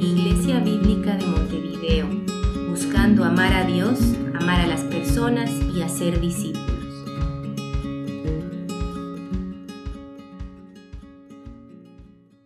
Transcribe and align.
Iglesia 0.00 0.60
Bíblica 0.60 1.16
de 1.16 1.26
Montevideo, 1.26 2.06
buscando 2.68 3.24
amar 3.24 3.52
a 3.52 3.64
Dios, 3.64 3.98
amar 4.34 4.60
a 4.60 4.66
las 4.66 4.82
personas 4.82 5.50
y 5.74 5.82
hacer 5.82 6.20
discípulos. 6.20 6.66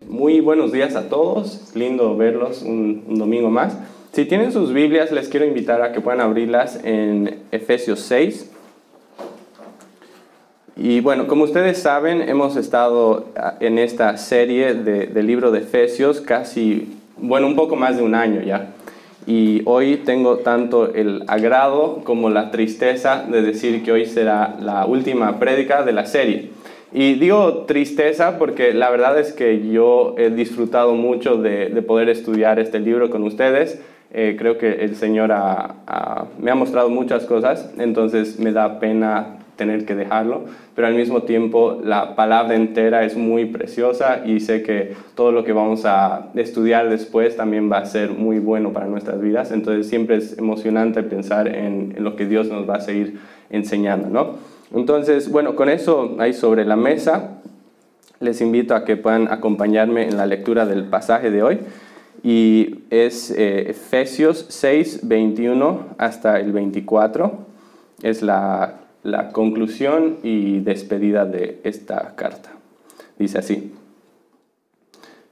Muy 0.06 0.40
buenos 0.40 0.72
días 0.72 0.96
a 0.96 1.08
todos, 1.08 1.72
lindo 1.74 2.16
verlos 2.16 2.62
un, 2.62 3.04
un 3.08 3.18
domingo 3.18 3.50
más. 3.50 3.76
Si 4.12 4.26
tienen 4.26 4.52
sus 4.52 4.72
Biblias, 4.72 5.10
les 5.10 5.28
quiero 5.28 5.46
invitar 5.46 5.80
a 5.82 5.92
que 5.92 6.00
puedan 6.00 6.20
abrirlas 6.20 6.78
en 6.84 7.42
Efesios 7.50 8.00
6. 8.00 8.50
Y 10.84 10.98
bueno, 10.98 11.28
como 11.28 11.44
ustedes 11.44 11.78
saben, 11.78 12.28
hemos 12.28 12.56
estado 12.56 13.26
ah, 13.36 13.54
en 13.60 13.78
esta 13.78 14.16
serie 14.16 14.74
del 14.74 15.26
libro 15.28 15.52
de 15.52 15.60
Efesios 15.60 16.20
casi, 16.20 16.98
bueno, 17.18 17.46
un 17.46 17.54
poco 17.54 17.76
más 17.76 17.98
de 17.98 18.02
un 18.02 18.16
año 18.16 18.42
ya. 18.42 18.72
Y 19.24 19.62
hoy 19.64 19.98
tengo 19.98 20.38
tanto 20.38 20.92
el 20.92 21.22
agrado 21.28 22.00
como 22.02 22.30
la 22.30 22.50
tristeza 22.50 23.24
de 23.30 23.42
decir 23.42 23.84
que 23.84 23.92
hoy 23.92 24.06
será 24.06 24.56
la 24.60 24.84
última 24.84 25.38
prédica 25.38 25.84
de 25.84 25.92
la 25.92 26.04
serie. 26.04 26.50
Y 26.92 27.14
digo 27.14 27.58
tristeza 27.68 28.36
porque 28.36 28.74
la 28.74 28.90
verdad 28.90 29.16
es 29.20 29.32
que 29.32 29.68
yo 29.70 30.16
he 30.18 30.30
disfrutado 30.30 30.94
mucho 30.94 31.36
de, 31.36 31.68
de 31.68 31.82
poder 31.82 32.08
estudiar 32.08 32.58
este 32.58 32.80
libro 32.80 33.08
con 33.08 33.22
ustedes. 33.22 33.80
Eh, 34.12 34.34
creo 34.36 34.58
que 34.58 34.84
el 34.84 34.96
Señor 34.96 35.28
me 35.28 36.50
ha 36.50 36.54
mostrado 36.56 36.90
muchas 36.90 37.24
cosas, 37.24 37.72
entonces 37.78 38.40
me 38.40 38.50
da 38.50 38.80
pena 38.80 39.38
tener 39.56 39.84
que 39.84 39.94
dejarlo, 39.94 40.44
pero 40.74 40.86
al 40.86 40.94
mismo 40.94 41.22
tiempo 41.22 41.80
la 41.84 42.14
palabra 42.16 42.54
entera 42.54 43.04
es 43.04 43.16
muy 43.16 43.46
preciosa 43.46 44.22
y 44.24 44.40
sé 44.40 44.62
que 44.62 44.94
todo 45.14 45.32
lo 45.32 45.44
que 45.44 45.52
vamos 45.52 45.84
a 45.84 46.30
estudiar 46.34 46.88
después 46.88 47.36
también 47.36 47.70
va 47.70 47.78
a 47.78 47.86
ser 47.86 48.10
muy 48.10 48.38
bueno 48.38 48.72
para 48.72 48.86
nuestras 48.86 49.20
vidas, 49.20 49.52
entonces 49.52 49.88
siempre 49.88 50.16
es 50.16 50.38
emocionante 50.38 51.02
pensar 51.02 51.48
en, 51.48 51.94
en 51.96 52.04
lo 52.04 52.16
que 52.16 52.26
Dios 52.26 52.48
nos 52.48 52.68
va 52.68 52.76
a 52.76 52.80
seguir 52.80 53.18
enseñando, 53.50 54.08
¿no? 54.08 54.52
Entonces, 54.74 55.30
bueno, 55.30 55.54
con 55.54 55.68
eso 55.68 56.16
ahí 56.18 56.32
sobre 56.32 56.64
la 56.64 56.76
mesa, 56.76 57.42
les 58.20 58.40
invito 58.40 58.74
a 58.74 58.84
que 58.84 58.96
puedan 58.96 59.30
acompañarme 59.30 60.08
en 60.08 60.16
la 60.16 60.26
lectura 60.26 60.64
del 60.64 60.84
pasaje 60.84 61.30
de 61.30 61.42
hoy 61.42 61.58
y 62.22 62.84
es 62.90 63.30
eh, 63.32 63.70
Efesios 63.70 64.46
6, 64.48 65.00
21 65.02 65.86
hasta 65.98 66.38
el 66.38 66.52
24. 66.52 67.32
Es 68.02 68.22
la, 68.22 68.81
la 69.02 69.30
conclusión 69.30 70.18
y 70.22 70.60
despedida 70.60 71.24
de 71.24 71.60
esta 71.64 72.14
carta. 72.14 72.50
Dice 73.18 73.38
así, 73.38 73.72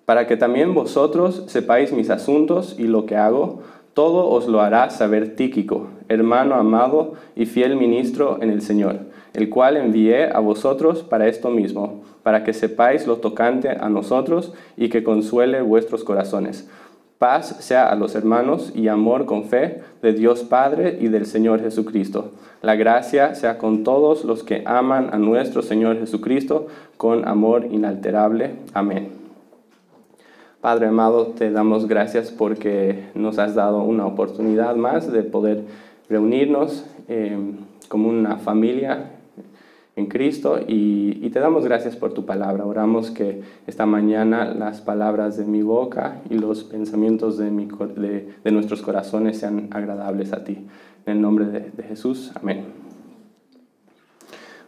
para 0.05 0.27
que 0.27 0.37
también 0.37 0.75
vosotros 0.75 1.45
sepáis 1.47 1.93
mis 1.93 2.11
asuntos 2.11 2.75
y 2.79 2.85
lo 2.85 3.07
que 3.07 3.17
hago, 3.17 3.63
todo 3.95 4.29
os 4.29 4.49
lo 4.49 4.61
hará 4.61 4.91
saber 4.91 5.37
Tíquico, 5.37 5.89
hermano 6.09 6.57
amado 6.57 7.15
y 7.37 7.47
fiel 7.47 7.77
ministro 7.77 8.39
en 8.41 8.51
el 8.51 8.63
Señor, 8.63 8.99
el 9.35 9.49
cual 9.49 9.77
envié 9.77 10.31
a 10.33 10.41
vosotros 10.41 11.03
para 11.03 11.29
esto 11.29 11.51
mismo, 11.51 12.03
para 12.23 12.43
que 12.45 12.53
sepáis 12.53 13.07
lo 13.07 13.19
tocante 13.19 13.69
a 13.69 13.89
nosotros 13.89 14.53
y 14.77 14.89
que 14.89 15.05
consuele 15.05 15.63
vuestros 15.63 16.03
corazones 16.03 16.69
Paz 17.21 17.57
sea 17.59 17.91
a 17.93 17.97
los 17.97 18.15
hermanos 18.15 18.73
y 18.75 18.89
amor 18.89 19.27
con 19.27 19.45
fe 19.45 19.83
de 20.01 20.15
Dios 20.15 20.43
Padre 20.43 20.97
y 21.03 21.09
del 21.09 21.27
Señor 21.27 21.61
Jesucristo. 21.61 22.31
La 22.63 22.77
gracia 22.77 23.35
sea 23.35 23.59
con 23.59 23.85
todos 23.85 24.25
los 24.25 24.43
que 24.43 24.63
aman 24.65 25.11
a 25.13 25.19
nuestro 25.19 25.61
Señor 25.61 25.99
Jesucristo 25.99 26.69
con 26.97 27.29
amor 27.29 27.67
inalterable. 27.71 28.53
Amén. 28.73 29.11
Padre 30.63 30.87
amado, 30.87 31.27
te 31.27 31.51
damos 31.51 31.87
gracias 31.87 32.31
porque 32.31 33.11
nos 33.15 33.39
has 33.39 33.55
dado 33.55 33.83
una 33.83 34.07
oportunidad 34.07 34.75
más 34.77 35.13
de 35.13 35.23
poder 35.23 35.65
reunirnos 36.09 36.87
eh, 37.09 37.37
como 37.89 38.09
una 38.09 38.39
familia 38.39 39.11
en 39.97 40.07
Cristo 40.07 40.59
y, 40.67 41.29
te 41.31 41.39
damos 41.39 41.65
gracias 41.65 41.95
por 41.95 42.13
tu 42.13 42.27
palabra. 42.27 42.65
Oramos 42.67 43.11
que 43.13 43.43
esta 43.69 43.87
mañana 43.87 44.47
las 44.47 44.81
palabras 44.81 45.37
de 45.37 45.45
mi 45.45 45.63
boca 45.63 46.21
y 46.29 46.35
los 46.35 46.65
pensamientos 46.65 47.39
de, 47.39 47.51
nuestros 48.51 48.83
corazones 48.83 49.39
sean 49.39 49.69
agradables 49.71 50.33
a 50.33 50.43
ti. 50.43 50.67
En 51.07 51.17
el 51.17 51.21
nombre 51.21 51.47
de, 51.47 51.83
Jesús, 51.85 52.33
amén. 52.35 52.65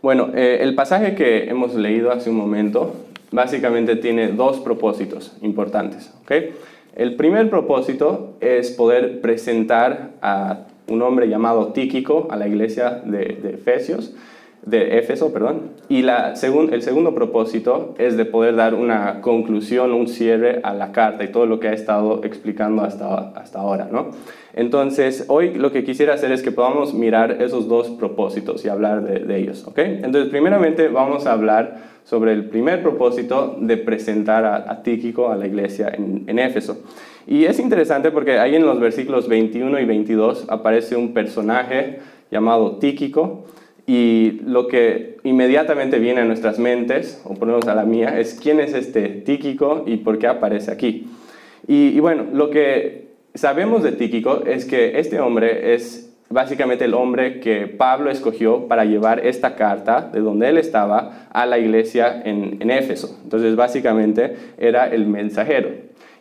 Bueno, 0.02 0.30
eh, 0.34 0.58
el 0.60 0.74
pasaje 0.74 1.14
que 1.14 1.48
hemos 1.48 1.74
leído 1.74 2.12
hace 2.12 2.30
un 2.30 2.36
momento 2.36 2.94
básicamente 3.32 3.96
tiene 3.96 4.28
dos 4.28 4.60
propósitos 4.60 5.36
importantes. 5.42 6.12
¿okay? 6.22 6.54
El 6.94 7.16
primer 7.16 7.50
propósito 7.50 8.36
es 8.40 8.70
poder 8.70 9.20
presentar 9.20 10.12
a 10.22 10.66
un 10.88 11.02
hombre 11.02 11.28
llamado 11.28 11.72
Tíquico 11.72 12.28
a 12.30 12.36
la 12.36 12.46
iglesia 12.46 13.02
de 13.04 13.38
Efesios 13.54 14.14
de 14.64 14.98
Éfeso, 14.98 15.32
perdón. 15.32 15.70
Y 15.88 16.02
la 16.02 16.34
el 16.34 16.82
segundo 16.82 17.14
propósito 17.14 17.94
es 17.98 18.16
de 18.16 18.24
poder 18.24 18.56
dar 18.56 18.74
una 18.74 19.20
conclusión, 19.20 19.92
un 19.92 20.06
cierre 20.06 20.60
a 20.62 20.72
la 20.72 20.92
carta 20.92 21.24
y 21.24 21.28
todo 21.28 21.46
lo 21.46 21.58
que 21.58 21.68
ha 21.68 21.72
estado 21.72 22.20
explicando 22.24 22.82
hasta, 22.82 23.30
hasta 23.30 23.58
ahora, 23.58 23.88
¿no? 23.90 24.10
Entonces, 24.54 25.24
hoy 25.28 25.54
lo 25.54 25.72
que 25.72 25.82
quisiera 25.82 26.14
hacer 26.14 26.30
es 26.30 26.42
que 26.42 26.52
podamos 26.52 26.94
mirar 26.94 27.42
esos 27.42 27.68
dos 27.68 27.88
propósitos 27.90 28.64
y 28.64 28.68
hablar 28.68 29.02
de, 29.02 29.36
ellos, 29.36 29.66
¿ok? 29.66 29.78
Entonces, 29.78 30.28
primeramente 30.28 30.88
vamos 30.88 31.26
a 31.26 31.32
hablar 31.32 31.92
sobre 32.04 32.32
el 32.32 32.44
primer 32.46 32.82
propósito 32.82 33.56
de 33.60 33.76
presentar 33.78 34.44
a, 34.44 34.82
Tíquico 34.82 35.30
a 35.30 35.36
la 35.36 35.46
iglesia 35.46 35.90
en, 35.92 36.24
en 36.26 36.38
Éfeso. 36.38 36.82
Y 37.26 37.44
es 37.44 37.58
interesante 37.60 38.10
porque 38.10 38.38
ahí 38.38 38.54
en 38.54 38.66
los 38.66 38.78
versículos 38.78 39.28
21 39.28 39.80
y 39.80 39.84
22 39.84 40.46
aparece 40.48 40.96
un 40.96 41.14
personaje 41.14 42.00
llamado 42.30 42.76
Tíquico, 42.76 43.44
y 43.86 44.40
lo 44.44 44.68
que 44.68 45.18
inmediatamente 45.24 45.98
viene 45.98 46.20
a 46.20 46.24
nuestras 46.24 46.58
mentes, 46.58 47.22
o 47.24 47.34
a 47.68 47.74
la 47.74 47.84
mía, 47.84 48.18
es 48.18 48.38
quién 48.40 48.60
es 48.60 48.74
este 48.74 49.08
Tíquico 49.08 49.84
y 49.86 49.98
por 49.98 50.18
qué 50.18 50.28
aparece 50.28 50.70
aquí. 50.70 51.06
Y, 51.66 51.98
bueno, 52.00 52.26
lo 52.32 52.50
que 52.50 53.08
sabemos 53.34 53.82
de 53.82 53.92
Tíquico 53.92 54.44
es 54.46 54.64
que 54.64 54.98
este 54.98 55.20
hombre 55.20 55.74
es 55.74 56.12
básicamente 56.28 56.86
el 56.86 56.94
hombre 56.94 57.40
que 57.40 57.66
Pablo 57.66 58.10
escogió 58.10 58.66
para 58.66 58.84
llevar 58.84 59.26
esta 59.26 59.54
carta 59.54 60.10
de 60.12 60.20
donde 60.20 60.48
él 60.48 60.58
estaba 60.58 61.28
a 61.30 61.46
la 61.46 61.58
iglesia 61.58 62.22
en, 62.24 62.56
en 62.60 62.70
Éfeso. 62.70 63.18
Entonces, 63.22 63.54
básicamente 63.54 64.36
era 64.58 64.88
el 64.88 65.06
mensajero. 65.06 65.70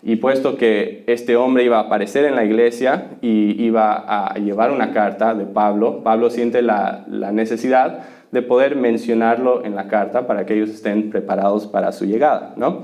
Y 0.03 0.15
puesto 0.15 0.57
que 0.57 1.03
este 1.05 1.35
hombre 1.35 1.63
iba 1.63 1.77
a 1.77 1.81
aparecer 1.81 2.25
en 2.25 2.35
la 2.35 2.43
iglesia 2.43 3.11
y 3.21 3.63
iba 3.63 3.93
a 3.93 4.33
llevar 4.39 4.71
una 4.71 4.93
carta 4.93 5.35
de 5.35 5.45
Pablo, 5.45 6.01
Pablo 6.03 6.31
siente 6.31 6.63
la, 6.63 7.05
necesidad 7.31 7.99
de 8.31 8.41
poder 8.41 8.75
mencionarlo 8.75 9.63
en 9.63 9.75
la 9.75 9.87
carta 9.87 10.25
para 10.25 10.45
que 10.45 10.55
ellos 10.55 10.69
estén 10.69 11.11
preparados 11.11 11.67
para 11.67 11.91
su 11.91 12.05
llegada, 12.05 12.53
¿no? 12.55 12.83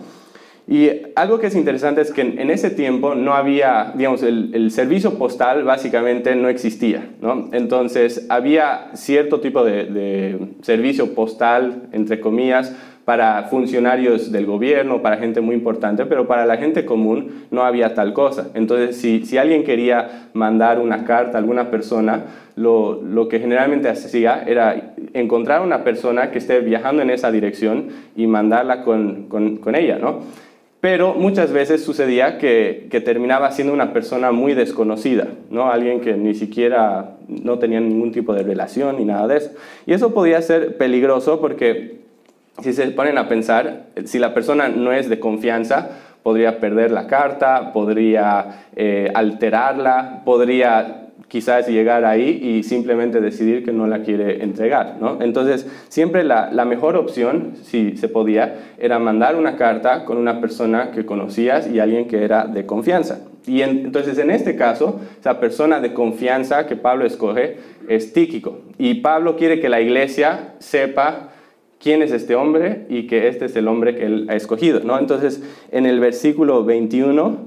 Y 0.69 0.89
algo 1.15 1.39
que 1.39 1.47
es 1.47 1.55
interesante 1.55 2.01
es 2.01 2.11
que 2.11 2.19
en, 2.19 2.51
ese 2.51 2.69
tiempo 2.69 3.15
no 3.15 3.33
había, 3.33 3.93
digamos, 3.95 4.21
el, 4.21 4.69
servicio 4.69 5.17
postal 5.17 5.63
básicamente 5.63 6.35
no 6.35 6.49
existía, 6.49 7.09
¿no? 7.21 7.49
Entonces 7.53 8.27
había 8.29 8.91
cierto 8.93 9.39
tipo 9.39 9.63
de, 9.63 9.85
de 9.85 10.49
servicio 10.61 11.15
postal, 11.15 11.83
entre 11.93 12.19
comillas, 12.19 12.75
para 13.07 13.43
funcionarios 13.43 14.33
del 14.33 14.45
gobierno, 14.45 15.01
para 15.01 15.15
gente 15.15 15.39
muy 15.39 15.55
importante, 15.55 16.05
pero 16.05 16.27
para 16.27 16.45
la 16.45 16.57
gente 16.57 16.83
común 16.83 17.45
no 17.51 17.63
había 17.63 17.93
tal 17.93 18.11
cosa. 18.11 18.49
Entonces, 18.53 18.97
si, 18.97 19.25
si 19.25 19.37
alguien 19.37 19.63
quería 19.63 20.27
mandar 20.33 20.77
una 20.77 21.05
carta 21.05 21.37
a 21.37 21.39
alguna 21.39 21.71
persona, 21.71 22.25
lo, 22.57 23.01
lo, 23.01 23.29
que 23.29 23.39
generalmente 23.39 23.87
hacía 23.87 24.43
era 24.45 24.93
encontrar 25.13 25.61
una 25.61 25.85
persona 25.85 26.31
que 26.31 26.39
esté 26.39 26.59
viajando 26.59 27.01
en 27.01 27.09
esa 27.09 27.31
dirección 27.31 27.87
y 28.17 28.27
mandarla 28.27 28.83
con, 28.83 29.29
con, 29.29 29.55
con 29.55 29.75
ella, 29.75 29.97
¿no? 29.99 30.19
Pero 30.81 31.13
muchas 31.13 31.53
veces 31.53 31.81
sucedía 31.85 32.37
que, 32.37 32.87
que, 32.91 32.99
terminaba 32.99 33.51
siendo 33.51 33.73
una 33.73 33.93
persona 33.93 34.33
muy 34.33 34.53
desconocida, 34.53 35.29
¿no? 35.49 35.71
Alguien 35.71 36.01
que 36.01 36.15
ni 36.15 36.35
siquiera 36.35 37.15
no 37.29 37.57
tenía 37.57 37.79
ningún 37.79 38.11
tipo 38.11 38.33
de 38.33 38.43
relación 38.43 38.97
ni 38.97 39.05
nada 39.05 39.29
de 39.29 39.37
eso. 39.37 39.51
Y 39.85 39.93
eso 39.93 40.13
podía 40.13 40.41
ser 40.41 40.75
peligroso 40.75 41.39
porque 41.39 42.05
si 42.61 42.73
se 42.73 42.87
ponen 42.91 43.17
a 43.17 43.27
pensar, 43.27 43.87
si 44.05 44.19
la 44.19 44.33
persona 44.33 44.67
no 44.67 44.91
es 44.91 45.09
de 45.09 45.19
confianza, 45.19 45.89
podría 46.23 46.59
perder 46.59 46.91
la 46.91 47.07
carta, 47.07 47.71
podría 47.71 48.65
eh, 48.75 49.11
alterarla, 49.13 50.23
podría 50.25 51.07
quizás 51.27 51.67
llegar 51.67 52.05
ahí 52.05 52.39
y 52.41 52.63
simplemente 52.63 53.21
decidir 53.21 53.63
que 53.63 53.73
no 53.73 53.87
la 53.87 54.01
quiere 54.01 54.43
entregar. 54.43 54.97
¿no? 54.99 55.21
Entonces, 55.21 55.67
siempre 55.89 56.23
la, 56.23 56.49
la, 56.51 56.65
mejor 56.65 56.95
opción, 56.95 57.53
si 57.63 57.97
se 57.97 58.07
podía, 58.07 58.55
era 58.77 58.97
mandar 58.99 59.35
una 59.35 59.55
carta 59.55 60.05
con 60.05 60.17
una 60.17 60.39
persona 60.39 60.91
que 60.91 61.05
conocías 61.05 61.69
y 61.69 61.79
alguien 61.79 62.07
que 62.07 62.23
era 62.23 62.45
de 62.45 62.65
confianza. 62.65 63.19
Y 63.45 63.61
entonces, 63.61 64.17
en 64.17 64.31
este 64.31 64.55
caso, 64.55 64.99
esa 65.19 65.39
persona 65.39 65.79
de 65.79 65.93
confianza 65.93 66.65
que 66.67 66.75
Pablo 66.75 67.05
escoge 67.05 67.57
es 67.87 68.11
Tíquico. 68.11 68.59
Y 68.77 68.95
Pablo 68.95 69.37
quiere 69.37 69.59
que 69.61 69.69
la 69.69 69.79
iglesia 69.79 70.55
sepa 70.59 71.29
quién 71.79 72.01
es 72.01 72.11
este 72.11 72.35
hombre 72.35 72.85
y 72.89 73.07
que 73.07 73.27
este 73.27 73.45
es 73.45 73.55
el 73.55 73.67
hombre 73.67 73.95
que 73.95 74.05
él 74.05 74.27
ha 74.29 74.35
escogido. 74.35 74.81
¿no? 74.81 74.97
Entonces, 74.97 75.41
en 75.71 75.85
el 75.85 75.99
versículo 75.99 76.63
21 76.65 77.37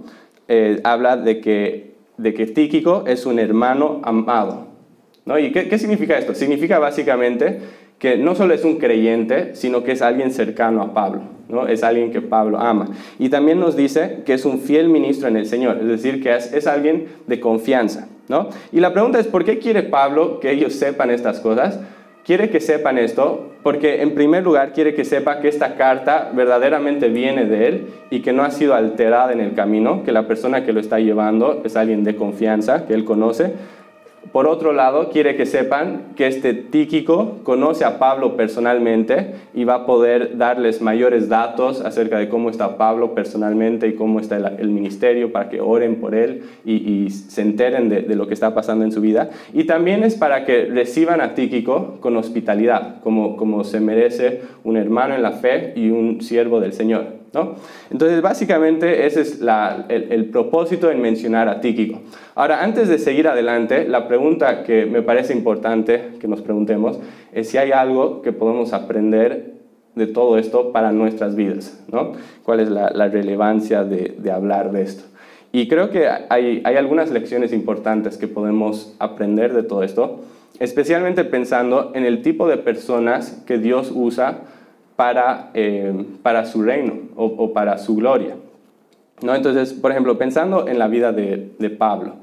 eh, 0.48 0.80
habla 0.84 1.16
de 1.16 1.40
que, 1.40 1.94
de 2.16 2.34
que 2.34 2.46
Tíquico 2.46 3.04
es 3.06 3.26
un 3.26 3.38
hermano 3.38 4.00
amado. 4.04 4.66
¿no? 5.24 5.38
¿Y 5.38 5.52
qué, 5.52 5.68
qué 5.68 5.78
significa 5.78 6.18
esto? 6.18 6.34
Significa 6.34 6.78
básicamente 6.78 7.58
que 7.98 8.16
no 8.16 8.34
solo 8.34 8.54
es 8.54 8.64
un 8.64 8.78
creyente, 8.78 9.54
sino 9.54 9.84
que 9.84 9.92
es 9.92 10.00
alguien 10.00 10.30
cercano 10.30 10.80
a 10.80 10.94
Pablo, 10.94 11.20
¿no? 11.50 11.68
es 11.68 11.82
alguien 11.82 12.10
que 12.10 12.22
Pablo 12.22 12.58
ama. 12.58 12.88
Y 13.18 13.28
también 13.28 13.60
nos 13.60 13.76
dice 13.76 14.22
que 14.24 14.32
es 14.32 14.46
un 14.46 14.58
fiel 14.58 14.88
ministro 14.88 15.28
en 15.28 15.36
el 15.36 15.44
Señor, 15.44 15.78
es 15.82 15.86
decir, 15.86 16.22
que 16.22 16.34
es, 16.34 16.50
es 16.54 16.66
alguien 16.66 17.08
de 17.26 17.40
confianza. 17.40 18.08
¿no? 18.28 18.48
Y 18.72 18.80
la 18.80 18.94
pregunta 18.94 19.20
es, 19.20 19.26
¿por 19.26 19.44
qué 19.44 19.58
quiere 19.58 19.82
Pablo 19.82 20.40
que 20.40 20.50
ellos 20.50 20.72
sepan 20.72 21.10
estas 21.10 21.40
cosas? 21.40 21.78
Quiere 22.24 22.48
que 22.48 22.60
sepan 22.60 22.96
esto 22.96 23.49
porque 23.62 24.02
en 24.02 24.14
primer 24.14 24.42
lugar 24.42 24.72
quiere 24.72 24.94
que 24.94 25.04
sepa 25.04 25.40
que 25.40 25.48
esta 25.48 25.76
carta 25.76 26.30
verdaderamente 26.34 27.08
viene 27.08 27.44
de 27.44 27.68
él 27.68 27.86
y 28.10 28.20
que 28.20 28.32
no 28.32 28.42
ha 28.42 28.50
sido 28.50 28.74
alterada 28.74 29.32
en 29.32 29.40
el 29.40 29.54
camino, 29.54 30.02
que 30.02 30.12
la 30.12 30.26
persona 30.26 30.64
que 30.64 30.72
lo 30.72 30.80
está 30.80 30.98
llevando 30.98 31.62
es 31.64 31.76
alguien 31.76 32.04
de 32.04 32.16
confianza, 32.16 32.86
que 32.86 32.94
él 32.94 33.04
conoce, 33.04 33.52
por 34.32 34.46
otro 34.46 34.72
lado, 34.72 35.08
quiere 35.08 35.34
que 35.34 35.44
sepan 35.44 36.12
que 36.14 36.28
este 36.28 36.54
Tíquico 36.54 37.38
conoce 37.42 37.84
a 37.84 37.98
Pablo 37.98 38.36
personalmente 38.36 39.34
y 39.54 39.64
va 39.64 39.74
a 39.74 39.86
poder 39.86 40.36
darles 40.36 40.80
mayores 40.80 41.28
datos 41.28 41.80
acerca 41.80 42.18
de 42.18 42.28
cómo 42.28 42.48
está 42.48 42.76
Pablo 42.76 43.12
personalmente 43.12 43.88
y 43.88 43.94
cómo 43.94 44.20
está 44.20 44.36
el, 44.36 44.68
ministerio 44.70 45.32
para 45.32 45.48
que 45.48 45.60
oren 45.60 45.96
por 45.96 46.14
él 46.14 46.44
y, 46.64 47.10
se 47.10 47.42
enteren 47.42 47.88
de, 47.88 48.02
lo 48.14 48.28
que 48.28 48.34
está 48.34 48.54
pasando 48.54 48.84
en 48.84 48.92
su 48.92 49.00
vida. 49.00 49.30
Y 49.52 49.64
también 49.64 50.04
es 50.04 50.14
para 50.14 50.44
que 50.44 50.66
reciban 50.66 51.20
a 51.20 51.34
Tíquico 51.34 51.96
con 52.00 52.16
hospitalidad, 52.16 53.00
como, 53.02 53.36
como 53.36 53.64
se 53.64 53.80
merece 53.80 54.42
un 54.62 54.76
hermano 54.76 55.14
en 55.14 55.22
la 55.22 55.32
fe 55.32 55.72
y 55.74 55.90
un 55.90 56.20
siervo 56.20 56.60
del 56.60 56.72
Señor. 56.72 57.19
Entonces, 57.90 58.22
básicamente, 58.22 59.06
ese 59.06 59.20
es 59.20 59.40
el, 59.88 60.24
propósito 60.30 60.90
en 60.90 61.00
mencionar 61.00 61.48
a 61.48 61.60
Tíquico. 61.60 62.00
Ahora, 62.34 62.62
antes 62.62 62.88
de 62.88 62.98
seguir 62.98 63.28
adelante, 63.28 63.86
la 63.86 64.08
pregunta 64.08 64.64
que 64.64 64.86
me 64.86 65.02
parece 65.02 65.32
importante 65.32 66.12
que 66.20 66.28
nos 66.28 66.40
preguntemos 66.40 66.98
es 67.32 67.48
si 67.48 67.58
hay 67.58 67.72
algo 67.72 68.22
que 68.22 68.32
podemos 68.32 68.72
aprender 68.72 69.54
de 69.94 70.06
todo 70.06 70.38
esto 70.38 70.72
para 70.72 70.92
nuestras 70.92 71.36
vidas, 71.36 71.82
¿no? 71.90 72.12
¿Cuál 72.44 72.60
es 72.60 72.68
la, 72.68 73.08
relevancia 73.08 73.84
de, 73.84 74.30
hablar 74.30 74.72
de 74.72 74.82
esto? 74.82 75.04
Y 75.52 75.68
creo 75.68 75.90
que 75.90 76.08
hay 76.08 76.62
algunas 76.64 77.10
lecciones 77.10 77.52
importantes 77.52 78.16
que 78.16 78.28
podemos 78.28 78.94
aprender 78.98 79.52
de 79.52 79.62
todo 79.62 79.82
esto, 79.82 80.20
especialmente 80.58 81.24
pensando 81.24 81.92
en 81.94 82.04
el 82.04 82.22
tipo 82.22 82.48
de 82.48 82.56
personas 82.56 83.42
que 83.46 83.58
Dios 83.58 83.92
usa 83.94 84.42
para, 85.00 85.48
eh, 85.54 85.94
para 86.22 86.44
su 86.44 86.60
reino 86.60 86.92
o, 87.16 87.54
para 87.54 87.78
su 87.78 87.96
gloria. 87.96 88.36
¿no? 89.22 89.34
Entonces, 89.34 89.72
por 89.72 89.92
ejemplo, 89.92 90.18
pensando 90.18 90.68
en 90.68 90.78
la 90.78 90.88
vida 90.88 91.10
de, 91.10 91.52
de 91.58 91.70
Pablo, 91.70 92.16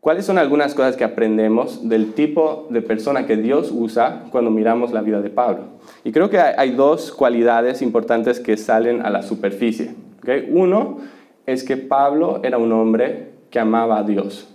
¿cuáles 0.00 0.26
son 0.26 0.36
algunas 0.36 0.74
cosas 0.74 0.94
que 0.94 1.04
aprendemos 1.04 1.88
del 1.88 2.12
tipo 2.12 2.66
de 2.68 2.82
persona 2.82 3.24
que 3.24 3.38
Dios 3.38 3.70
usa 3.72 4.24
cuando 4.30 4.50
miramos 4.50 4.92
la 4.92 5.00
vida 5.00 5.22
de 5.22 5.30
Pablo? 5.30 5.68
Y 6.04 6.12
creo 6.12 6.28
que 6.28 6.38
hay, 6.38 6.72
dos 6.72 7.12
cualidades 7.12 7.80
importantes 7.80 8.40
que 8.40 8.58
salen 8.58 9.00
a 9.00 9.08
la 9.08 9.22
superficie. 9.22 9.94
¿okay? 10.18 10.50
Uno 10.52 10.98
es 11.46 11.64
que 11.64 11.78
Pablo 11.78 12.40
era 12.42 12.58
un 12.58 12.72
hombre 12.72 13.30
que 13.48 13.58
amaba 13.58 14.00
a 14.00 14.02
Dios. 14.02 14.50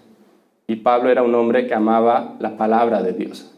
Y 0.67 0.75
Pablo 0.75 1.09
era 1.09 1.23
un 1.23 1.33
hombre 1.33 1.65
que 1.65 1.73
amaba 1.73 2.35
la 2.37 2.55
palabra 2.55 3.01
de 3.01 3.13
Dios. 3.13 3.51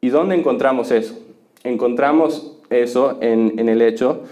¿Y 0.00 0.08
dónde 0.08 0.34
encontramos 0.34 0.90
eso? 0.90 1.16
Encontramos 1.62 2.55
eso 2.70 3.18
en, 3.20 3.68
el 3.68 3.82
hecho 3.82 4.22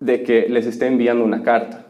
de 0.00 0.22
que 0.22 0.48
les 0.48 0.66
esté 0.66 0.86
enviando 0.86 1.24
una 1.24 1.42
carta. 1.42 1.86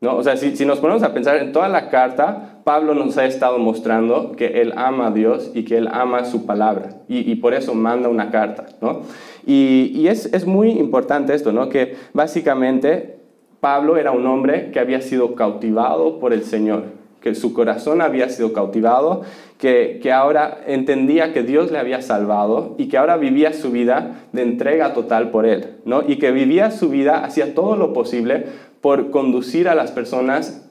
¿No? 0.00 0.16
O 0.16 0.22
sea, 0.22 0.36
si, 0.36 0.64
nos 0.64 0.78
ponemos 0.78 1.02
a 1.02 1.12
pensar 1.12 1.38
en 1.38 1.52
toda 1.52 1.68
la 1.68 1.88
carta, 1.88 2.60
Pablo 2.62 2.94
nos 2.94 3.18
ha 3.18 3.24
estado 3.24 3.58
mostrando 3.58 4.32
que 4.32 4.60
él 4.60 4.72
ama 4.76 5.08
a 5.08 5.10
Dios 5.10 5.50
y 5.54 5.64
que 5.64 5.76
él 5.76 5.88
ama 5.90 6.24
su 6.24 6.46
palabra. 6.46 6.90
Y, 7.08 7.34
por 7.36 7.52
eso 7.52 7.74
manda 7.74 8.08
una 8.08 8.30
carta. 8.30 8.66
¿no? 8.80 9.02
Y, 9.44 10.06
es, 10.06 10.32
es, 10.32 10.46
muy 10.46 10.70
importante 10.70 11.34
esto, 11.34 11.52
¿no? 11.52 11.68
que 11.68 11.96
básicamente 12.12 13.18
Pablo 13.58 13.96
era 13.96 14.12
un 14.12 14.24
hombre 14.26 14.70
que 14.70 14.78
había 14.78 15.00
sido 15.00 15.34
cautivado 15.34 16.20
por 16.20 16.32
el 16.32 16.44
Señor 16.44 16.97
que 17.20 17.34
su 17.34 17.52
corazón 17.52 18.00
había 18.00 18.28
sido 18.28 18.52
cautivado, 18.52 19.22
que, 19.58 20.00
ahora 20.12 20.60
entendía 20.66 21.32
que 21.32 21.42
Dios 21.42 21.70
le 21.70 21.78
había 21.78 22.00
salvado 22.00 22.74
y 22.78 22.88
que 22.88 22.96
ahora 22.96 23.16
vivía 23.16 23.52
su 23.52 23.70
vida 23.70 24.22
de 24.32 24.42
entrega 24.42 24.94
total 24.94 25.30
por 25.30 25.46
Él, 25.46 25.76
¿no? 25.84 26.02
Y 26.06 26.16
que 26.16 26.30
vivía 26.30 26.70
su 26.70 26.88
vida, 26.88 27.24
hacía 27.24 27.54
todo 27.54 27.76
lo 27.76 27.92
posible 27.92 28.46
por 28.80 29.10
conducir 29.10 29.68
a 29.68 29.74
las 29.74 29.90
personas 29.90 30.64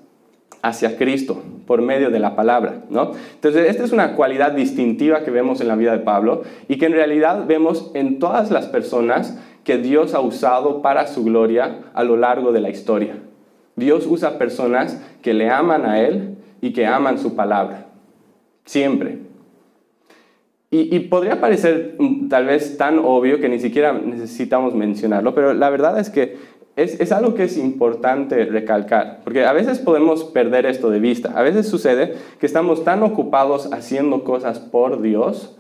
hacia 0.61 0.97
Cristo 0.97 1.41
por 1.65 1.81
medio 1.81 2.09
de 2.09 2.19
la 2.19 2.35
palabra, 2.35 2.85
¿no? 2.89 3.11
Entonces, 3.35 3.69
esta 3.69 3.83
es 3.83 3.91
una 3.91 4.15
cualidad 4.15 4.53
distintiva 4.53 5.23
que 5.23 5.31
vemos 5.31 5.59
en 5.59 5.67
la 5.67 5.75
vida 5.75 5.91
de 5.91 5.99
Pablo 5.99 6.43
y 6.69 6.77
que 6.77 6.85
en 6.85 6.93
realidad 6.93 7.45
vemos 7.45 7.91
en 7.93 8.19
todas 8.19 8.51
las 8.51 8.67
personas 8.67 9.37
que 9.65 9.77
Dios 9.77 10.13
ha 10.13 10.21
usado 10.21 10.81
para 10.81 11.07
su 11.07 11.25
gloria 11.25 11.79
a 11.93 12.05
lo 12.05 12.15
largo 12.15 12.53
de 12.53 12.61
la 12.61 12.69
historia. 12.69 13.17
Dios 13.75 14.07
usa 14.07 14.37
personas 14.37 15.03
que 15.21 15.33
le 15.33 15.49
aman 15.49 15.85
a 15.85 16.01
Él 16.01 16.36
y 16.61 16.73
que 16.73 16.85
aman 16.85 17.19
su 17.19 17.35
palabra. 17.35 17.87
Siempre. 18.65 19.19
Y, 20.69 20.99
podría 20.99 21.39
parecer 21.39 21.95
mm, 21.97 22.27
tal 22.27 22.45
vez 22.45 22.77
tan 22.77 22.99
obvio 22.99 23.39
que 23.39 23.47
ni 23.47 23.57
siquiera 23.57 23.93
necesitamos 23.93 24.75
mencionarlo, 24.75 25.33
pero 25.33 25.53
la 25.53 25.69
verdad 25.69 25.97
es 25.97 26.09
que 26.09 26.35
es, 26.75 26.99
es, 26.99 27.13
algo 27.13 27.35
que 27.35 27.43
es 27.43 27.57
importante 27.57 28.43
recalcar, 28.45 29.21
porque 29.23 29.45
a 29.45 29.53
veces 29.53 29.79
podemos 29.79 30.25
perder 30.25 30.65
esto 30.65 30.89
de 30.89 30.99
vista. 30.99 31.31
A 31.35 31.41
veces 31.41 31.69
sucede 31.69 32.15
que 32.39 32.45
estamos 32.45 32.83
tan 32.83 33.01
ocupados 33.01 33.71
haciendo 33.71 34.25
cosas 34.25 34.59
por 34.59 35.01
Dios 35.01 35.57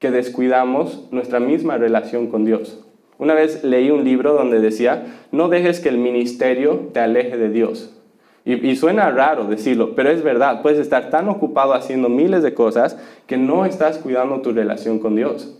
que 0.00 0.10
descuidamos 0.10 1.08
nuestra 1.12 1.38
misma 1.38 1.78
relación 1.78 2.26
con 2.26 2.44
Dios. 2.44 2.84
Una 3.16 3.34
vez 3.34 3.62
leí 3.62 3.90
un 3.90 4.04
libro 4.04 4.34
donde 4.34 4.60
decía, 4.60 5.06
no 5.30 5.48
dejes 5.48 5.80
que 5.80 5.88
el 5.88 5.98
ministerio 5.98 6.90
te 6.92 7.00
aleje 7.00 7.36
de 7.38 7.48
Dios. 7.48 7.96
Y, 8.46 8.76
suena 8.76 9.10
raro 9.10 9.46
decirlo, 9.46 9.94
pero 9.94 10.10
es 10.10 10.22
verdad, 10.22 10.60
puedes 10.60 10.78
estar 10.78 11.08
tan 11.08 11.30
ocupado 11.30 11.72
haciendo 11.72 12.10
miles 12.10 12.42
de 12.42 12.52
cosas 12.52 12.98
que 13.26 13.38
no 13.38 13.64
estás 13.64 13.96
cuidando 13.96 14.42
tu 14.42 14.52
relación 14.52 14.98
con 14.98 15.16
Dios. 15.16 15.56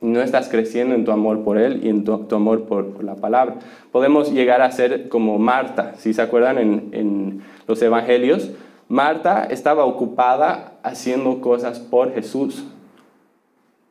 No 0.00 0.20
estás 0.20 0.48
creciendo 0.48 0.94
en 0.94 1.04
tu 1.04 1.10
amor 1.10 1.42
por 1.42 1.58
Él 1.58 1.80
y 1.82 1.88
en 1.88 2.04
tu, 2.04 2.12
amor 2.30 2.66
por, 2.66 3.02
la 3.02 3.16
palabra. 3.16 3.56
Podemos 3.90 4.32
llegar 4.32 4.62
a 4.62 4.70
ser 4.70 5.08
como 5.08 5.40
Marta, 5.40 5.94
si 5.96 6.14
se 6.14 6.22
acuerdan 6.22 6.58
en, 6.58 6.88
en 6.92 7.42
los 7.66 7.82
evangelios. 7.82 8.52
Marta 8.86 9.42
estaba 9.50 9.84
ocupada 9.84 10.74
haciendo 10.84 11.40
cosas 11.40 11.80
por 11.80 12.14
Jesús. 12.14 12.64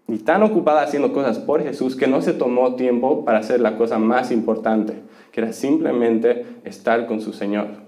Y 0.08 0.20
tan 0.20 0.44
ocupada 0.44 0.82
haciendo 0.82 1.12
cosas 1.12 1.40
por 1.40 1.62
Jesús 1.62 1.98
que 1.98 2.08
no 2.08 2.22
se 2.22 2.32
tomó 2.32 2.76
tiempo 2.76 3.26
para 3.26 3.40
hacer 3.40 3.60
la 3.60 3.78
cosa 3.78 4.00
más 4.00 4.32
importante, 4.32 4.94
que 5.34 5.42
era 5.42 5.52
simplemente 5.52 6.46
estar 6.64 7.06
con 7.06 7.20
su 7.20 7.34
Señor. 7.34 7.87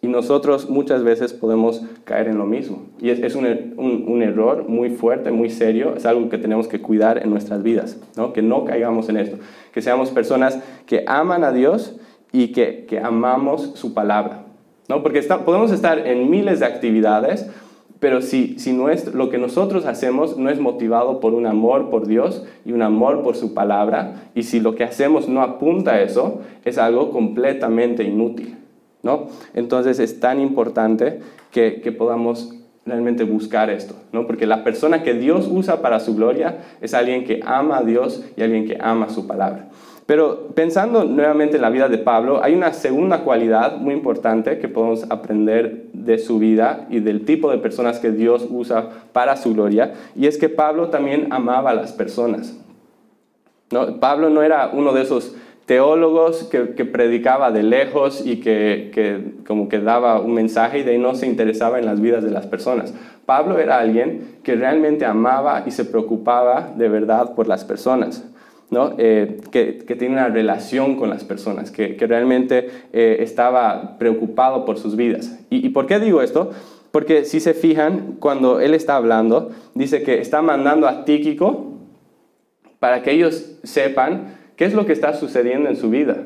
Y 0.00 0.06
nosotros 0.06 0.70
muchas 0.70 1.02
veces 1.02 1.32
podemos 1.32 1.82
caer 2.04 2.28
en 2.28 2.38
lo 2.38 2.46
mismo. 2.46 2.82
Y 3.00 3.10
es, 3.10 3.34
un, 3.34 3.74
un, 3.76 4.22
error 4.22 4.68
muy 4.68 4.90
fuerte, 4.90 5.32
muy 5.32 5.50
serio. 5.50 5.94
Es 5.96 6.06
algo 6.06 6.28
que 6.28 6.38
tenemos 6.38 6.68
que 6.68 6.80
cuidar 6.80 7.18
en 7.18 7.30
nuestras 7.30 7.64
vidas, 7.64 7.98
¿no? 8.16 8.32
Que 8.32 8.40
no 8.40 8.64
caigamos 8.64 9.08
en 9.08 9.16
esto. 9.16 9.38
Que 9.72 9.82
seamos 9.82 10.10
personas 10.10 10.60
que 10.86 11.02
aman 11.08 11.42
a 11.42 11.50
Dios 11.50 11.96
y 12.30 12.48
que, 12.48 12.86
que 12.86 13.00
amamos 13.00 13.72
su 13.74 13.92
palabra. 13.92 14.44
¿no? 14.88 15.02
Porque 15.02 15.20
podemos 15.22 15.70
estar 15.70 16.06
en 16.06 16.30
miles 16.30 16.60
de 16.60 16.66
actividades, 16.66 17.48
pero 18.00 18.22
si, 18.22 18.58
si 18.58 18.72
no 18.72 18.88
es, 18.88 19.12
lo 19.12 19.28
que 19.28 19.38
nosotros 19.38 19.84
hacemos 19.84 20.36
no 20.36 20.50
es 20.50 20.60
motivado 20.60 21.20
por 21.20 21.34
un 21.34 21.46
amor 21.46 21.90
por 21.90 22.06
Dios 22.06 22.44
y 22.64 22.72
un 22.72 22.82
amor 22.82 23.22
por 23.22 23.36
su 23.36 23.54
palabra, 23.54 24.30
y 24.34 24.44
si 24.44 24.60
lo 24.60 24.74
que 24.74 24.84
hacemos 24.84 25.28
no 25.28 25.42
apunta 25.42 25.92
a 25.92 26.02
eso, 26.02 26.40
es 26.64 26.78
algo 26.78 27.10
completamente 27.10 28.04
inútil. 28.04 28.56
¿No? 29.02 29.28
Entonces 29.54 29.98
es 29.98 30.20
tan 30.20 30.40
importante 30.40 31.20
que, 31.50 31.80
que 31.80 31.92
podamos 31.92 32.54
realmente 32.84 33.24
buscar 33.24 33.70
esto, 33.70 33.94
¿no? 34.12 34.26
Porque 34.26 34.46
la 34.46 34.64
persona 34.64 35.02
que 35.02 35.14
Dios 35.14 35.48
usa 35.50 35.82
para 35.82 36.00
su 36.00 36.16
gloria 36.16 36.58
es 36.80 36.94
alguien 36.94 37.24
que 37.24 37.40
ama 37.44 37.78
a 37.78 37.82
Dios 37.82 38.24
y 38.36 38.42
alguien 38.42 38.66
que 38.66 38.78
ama 38.80 39.10
su 39.10 39.26
palabra. 39.26 39.68
Pero 40.08 40.48
pensando 40.54 41.04
nuevamente 41.04 41.56
en 41.56 41.62
la 41.62 41.68
vida 41.68 41.90
de 41.90 41.98
Pablo, 41.98 42.42
hay 42.42 42.54
una 42.54 42.72
segunda 42.72 43.24
cualidad 43.24 43.76
muy 43.76 43.92
importante 43.92 44.58
que 44.58 44.66
podemos 44.66 45.04
aprender 45.10 45.90
de 45.92 46.16
su 46.16 46.38
vida 46.38 46.86
y 46.88 47.00
del 47.00 47.26
tipo 47.26 47.50
de 47.50 47.58
personas 47.58 47.98
que 47.98 48.10
Dios 48.10 48.46
usa 48.48 48.88
para 49.12 49.36
su 49.36 49.52
gloria, 49.52 49.92
y 50.16 50.26
es 50.26 50.38
que 50.38 50.48
Pablo 50.48 50.88
también 50.88 51.30
amaba 51.30 51.70
a 51.70 51.74
las 51.74 51.92
personas. 51.92 52.58
¿no? 53.70 54.00
Pablo 54.00 54.30
no 54.30 54.42
era 54.42 54.70
uno 54.72 54.94
de 54.94 55.02
esos 55.02 55.36
teólogos 55.68 56.44
que, 56.44 56.64
predicaba 56.86 57.52
de 57.52 57.62
lejos 57.62 58.24
y 58.24 58.40
que, 58.40 59.34
como 59.46 59.68
que 59.68 59.80
daba 59.80 60.18
un 60.18 60.32
mensaje 60.32 60.78
y 60.78 60.82
de 60.82 60.92
ahí 60.92 60.98
no 60.98 61.14
se 61.14 61.26
interesaba 61.26 61.78
en 61.78 61.84
las 61.84 62.00
vidas 62.00 62.24
de 62.24 62.30
las 62.30 62.46
personas. 62.46 62.94
Pablo 63.26 63.58
era 63.58 63.78
alguien 63.78 64.38
que 64.42 64.56
realmente 64.56 65.04
amaba 65.04 65.64
y 65.66 65.70
se 65.70 65.84
preocupaba 65.84 66.72
de 66.74 66.88
verdad 66.88 67.34
por 67.34 67.48
las 67.48 67.66
personas. 67.66 68.24
¿no? 68.70 68.94
Eh, 68.96 69.42
que, 69.50 69.78
que, 69.78 69.94
tiene 69.94 70.14
una 70.14 70.28
relación 70.28 70.96
con 70.96 71.10
las 71.10 71.24
personas, 71.24 71.70
que, 71.70 71.96
que 71.96 72.06
realmente 72.06 72.68
eh, 72.94 73.18
estaba 73.20 73.98
preocupado 73.98 74.64
por 74.64 74.78
sus 74.78 74.96
vidas. 74.96 75.38
¿Y, 75.50 75.66
¿Y 75.66 75.70
por 75.70 75.86
qué 75.86 75.98
digo 75.98 76.22
esto? 76.22 76.50
Porque 76.90 77.26
si 77.26 77.40
se 77.40 77.52
fijan, 77.52 78.16
cuando 78.18 78.60
él 78.60 78.72
está 78.72 78.96
hablando, 78.96 79.50
dice 79.74 80.02
que 80.02 80.20
está 80.20 80.40
mandando 80.40 80.86
a 80.86 81.04
Tíquico 81.04 81.74
para 82.78 83.02
que 83.02 83.12
ellos 83.12 83.58
sepan 83.64 84.37
qué 84.58 84.64
es 84.64 84.74
lo 84.74 84.84
que 84.84 84.92
está 84.92 85.14
sucediendo 85.14 85.70
en 85.70 85.76
su 85.76 85.88
vida. 85.88 86.24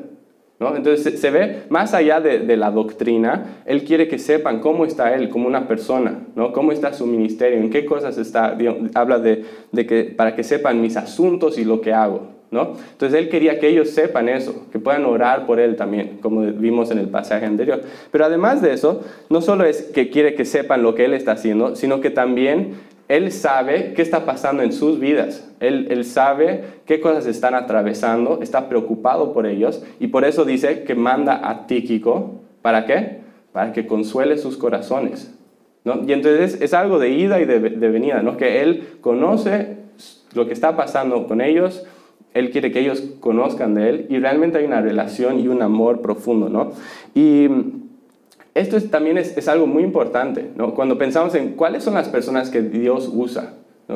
¿no? 0.59 0.75
Entonces 0.75 1.19
se, 1.19 1.29
ve 1.29 1.63
más 1.69 1.93
allá 1.93 2.19
de, 2.19 2.57
la 2.57 2.71
doctrina, 2.71 3.61
él 3.65 3.83
quiere 3.83 4.07
que 4.07 4.17
sepan 4.17 4.59
cómo 4.59 4.85
está 4.85 5.13
él 5.15 5.29
como 5.29 5.47
una 5.47 5.67
persona, 5.67 6.25
¿no? 6.35 6.51
cómo 6.51 6.71
está 6.71 6.93
su 6.93 7.05
ministerio, 7.05 7.59
en 7.59 7.69
qué 7.69 7.85
cosas 7.85 8.17
está, 8.17 8.57
habla 8.95 9.19
de, 9.19 9.45
de, 9.71 9.85
que 9.85 10.03
para 10.05 10.35
que 10.35 10.43
sepan 10.43 10.81
mis 10.81 10.97
asuntos 10.97 11.57
y 11.57 11.63
lo 11.63 11.79
que 11.79 11.93
hago. 11.93 12.33
¿no? 12.49 12.73
Entonces 12.91 13.19
él 13.19 13.29
quería 13.29 13.59
que 13.59 13.67
ellos 13.67 13.89
sepan 13.89 14.29
eso, 14.29 14.67
que 14.71 14.79
puedan 14.79 15.05
orar 15.05 15.47
por 15.47 15.59
él 15.59 15.75
también, 15.75 16.19
como 16.21 16.41
vimos 16.41 16.91
en 16.91 16.99
el 16.99 17.09
pasaje 17.09 17.45
anterior. 17.45 17.81
Pero 18.11 18.25
además 18.25 18.61
de 18.61 18.73
eso, 18.73 19.03
no 19.29 19.41
solo 19.41 19.65
es 19.65 19.81
que 19.81 20.09
quiere 20.11 20.35
que 20.35 20.45
sepan 20.45 20.83
lo 20.83 20.93
que 20.93 21.05
él 21.05 21.13
está 21.13 21.31
haciendo, 21.31 21.75
sino 21.75 21.99
que 21.99 22.11
también 22.11 22.75
él 23.13 23.31
sabe 23.31 23.93
qué 23.95 24.01
está 24.01 24.25
pasando 24.25 24.63
en 24.63 24.73
sus 24.73 24.99
vidas. 24.99 25.47
Él, 25.59 26.03
sabe 26.03 26.63
qué 26.87 26.99
cosas 26.99 27.27
están 27.27 27.53
atravesando, 27.53 28.39
está 28.41 28.67
preocupado 28.67 29.33
por 29.33 29.45
ellos 29.45 29.83
y 29.99 30.07
por 30.07 30.25
eso 30.25 30.45
dice 30.45 30.83
que 30.83 30.95
manda 30.95 31.47
a 31.47 31.67
Tíquico. 31.67 32.41
¿Para 32.63 32.87
qué? 32.87 33.19
Para 33.51 33.71
que 33.71 33.85
consuele 33.85 34.39
sus 34.39 34.57
corazones. 34.57 35.31
Y 35.85 36.11
entonces 36.11 36.59
es 36.59 36.73
algo 36.73 36.97
de 36.97 37.09
ida 37.09 37.39
y 37.39 37.45
de, 37.45 37.59
de 37.59 37.89
venida, 37.89 38.23
¿no? 38.23 38.35
que 38.35 38.63
él 38.63 38.97
conoce 39.01 39.77
lo 40.33 40.47
que 40.47 40.53
está 40.53 40.75
pasando 40.75 41.27
con 41.27 41.39
ellos, 41.39 41.85
él 42.33 42.49
quiere 42.49 42.71
que 42.71 42.79
ellos 42.79 43.03
conozcan 43.19 43.75
de 43.75 43.89
él 43.89 44.07
y 44.09 44.17
realmente 44.17 44.57
hay 44.57 44.65
una 44.65 44.81
relación 44.81 45.39
y 45.39 45.49
un 45.49 45.61
amor 45.61 46.01
profundo. 46.01 46.49
¿no? 46.49 46.71
Y 47.13 47.47
esto 48.53 48.79
también 48.83 49.17
es, 49.17 49.47
algo 49.47 49.65
muy 49.65 49.83
importante, 49.83 50.51
¿no? 50.55 50.75
Cuando 50.75 50.97
pensamos 50.97 51.33
en 51.35 51.53
cuáles 51.53 51.83
son 51.83 51.95
las 51.95 52.09
personas 52.09 52.49
que 52.49 52.61
Dios 52.61 53.09
usa, 53.11 53.53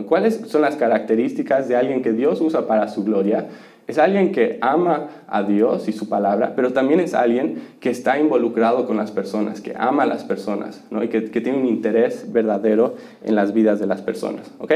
cuáles 0.07 0.41
son 0.47 0.61
las 0.61 0.75
características 0.75 1.67
de 1.67 1.75
alguien 1.75 2.01
que 2.01 2.11
Dios 2.11 2.41
usa 2.41 2.67
para 2.67 2.87
su 2.87 3.03
gloria, 3.03 3.47
es 3.87 3.97
alguien 3.97 4.31
que 4.31 4.57
ama 4.61 5.07
a 5.27 5.43
Dios 5.43 5.87
y 5.87 5.93
su 5.93 6.09
palabra, 6.09 6.53
pero 6.55 6.73
también 6.73 6.99
es 6.99 7.13
alguien 7.13 7.61
que 7.79 7.89
está 7.89 8.19
involucrado 8.19 8.85
con 8.85 8.97
las 8.97 9.11
personas, 9.11 9.61
que 9.61 9.73
ama 9.77 10.03
a 10.03 10.05
las 10.05 10.25
personas, 10.25 10.83
¿no? 10.91 11.03
Y 11.03 11.07
que, 11.07 11.21
tiene 11.21 11.57
un 11.57 11.67
interés 11.67 12.31
verdadero 12.33 12.95
en 13.23 13.35
las 13.35 13.53
vidas 13.53 13.79
de 13.79 13.87
las 13.87 14.01
personas, 14.01 14.51
¿ok? 14.59 14.73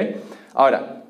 Ahora, 0.53 1.03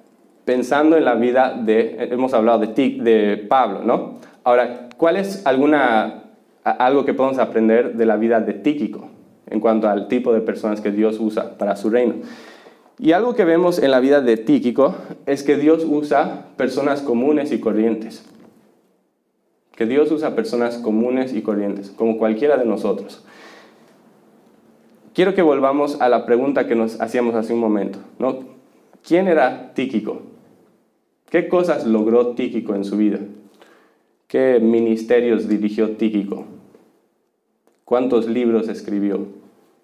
pensando 0.45 0.97
en 0.97 1.05
la 1.05 1.13
vida 1.15 1.53
de, 1.53 2.07
hemos 2.11 2.33
hablado 2.33 2.59
de, 2.59 2.67
de 2.67 3.37
Pablo, 3.37 3.81
¿no? 3.83 4.19
Ahora, 4.43 4.89
¿cuál 4.97 5.17
es 5.17 5.45
alguna 5.45 6.21
algo 6.63 7.05
que 7.05 7.13
podemos 7.13 7.39
aprender 7.39 7.95
de 7.95 8.05
la 8.05 8.17
vida 8.17 8.39
de 8.39 8.53
Tíquico 8.53 9.09
en 9.47 9.59
cuanto 9.59 9.89
al 9.89 10.07
tipo 10.07 10.33
de 10.33 10.41
personas 10.41 10.81
que 10.81 10.91
Dios 10.91 11.19
usa 11.19 11.57
para 11.57 11.75
su 11.75 11.89
reino. 11.89 12.15
Y 12.97 13.13
algo 13.13 13.35
que 13.35 13.45
vemos 13.45 13.79
en 13.79 13.91
la 13.91 13.99
vida 13.99 14.21
de 14.21 14.37
Tíquico 14.37 14.95
es 15.25 15.43
que 15.43 15.57
Dios 15.57 15.85
usa 15.87 16.45
personas 16.55 17.01
comunes 17.01 17.51
y 17.51 17.59
corrientes. 17.59 18.23
Que 19.75 19.85
Dios 19.85 20.11
usa 20.11 20.35
personas 20.35 20.77
comunes 20.77 21.33
y 21.33 21.41
corrientes, 21.41 21.89
como 21.89 22.17
cualquiera 22.17 22.57
de 22.57 22.65
nosotros. 22.65 23.25
Quiero 25.13 25.33
que 25.33 25.41
volvamos 25.41 25.99
a 25.99 26.09
la 26.09 26.25
pregunta 26.25 26.67
que 26.67 26.75
nos 26.75 27.01
hacíamos 27.01 27.35
hace 27.35 27.53
un 27.53 27.59
momento. 27.59 27.99
¿no? 28.19 28.39
¿Quién 29.05 29.27
era 29.27 29.73
Tíquico? 29.73 30.21
¿Qué 31.29 31.47
cosas 31.47 31.85
logró 31.85 32.35
Tíquico 32.35 32.75
en 32.75 32.85
su 32.85 32.97
vida? 32.97 33.19
¿Qué 34.31 34.61
ministerios 34.61 35.49
dirigió 35.49 35.97
Tíquico? 35.97 36.45
¿Cuántos 37.83 38.29
libros 38.29 38.69
escribió? 38.69 39.27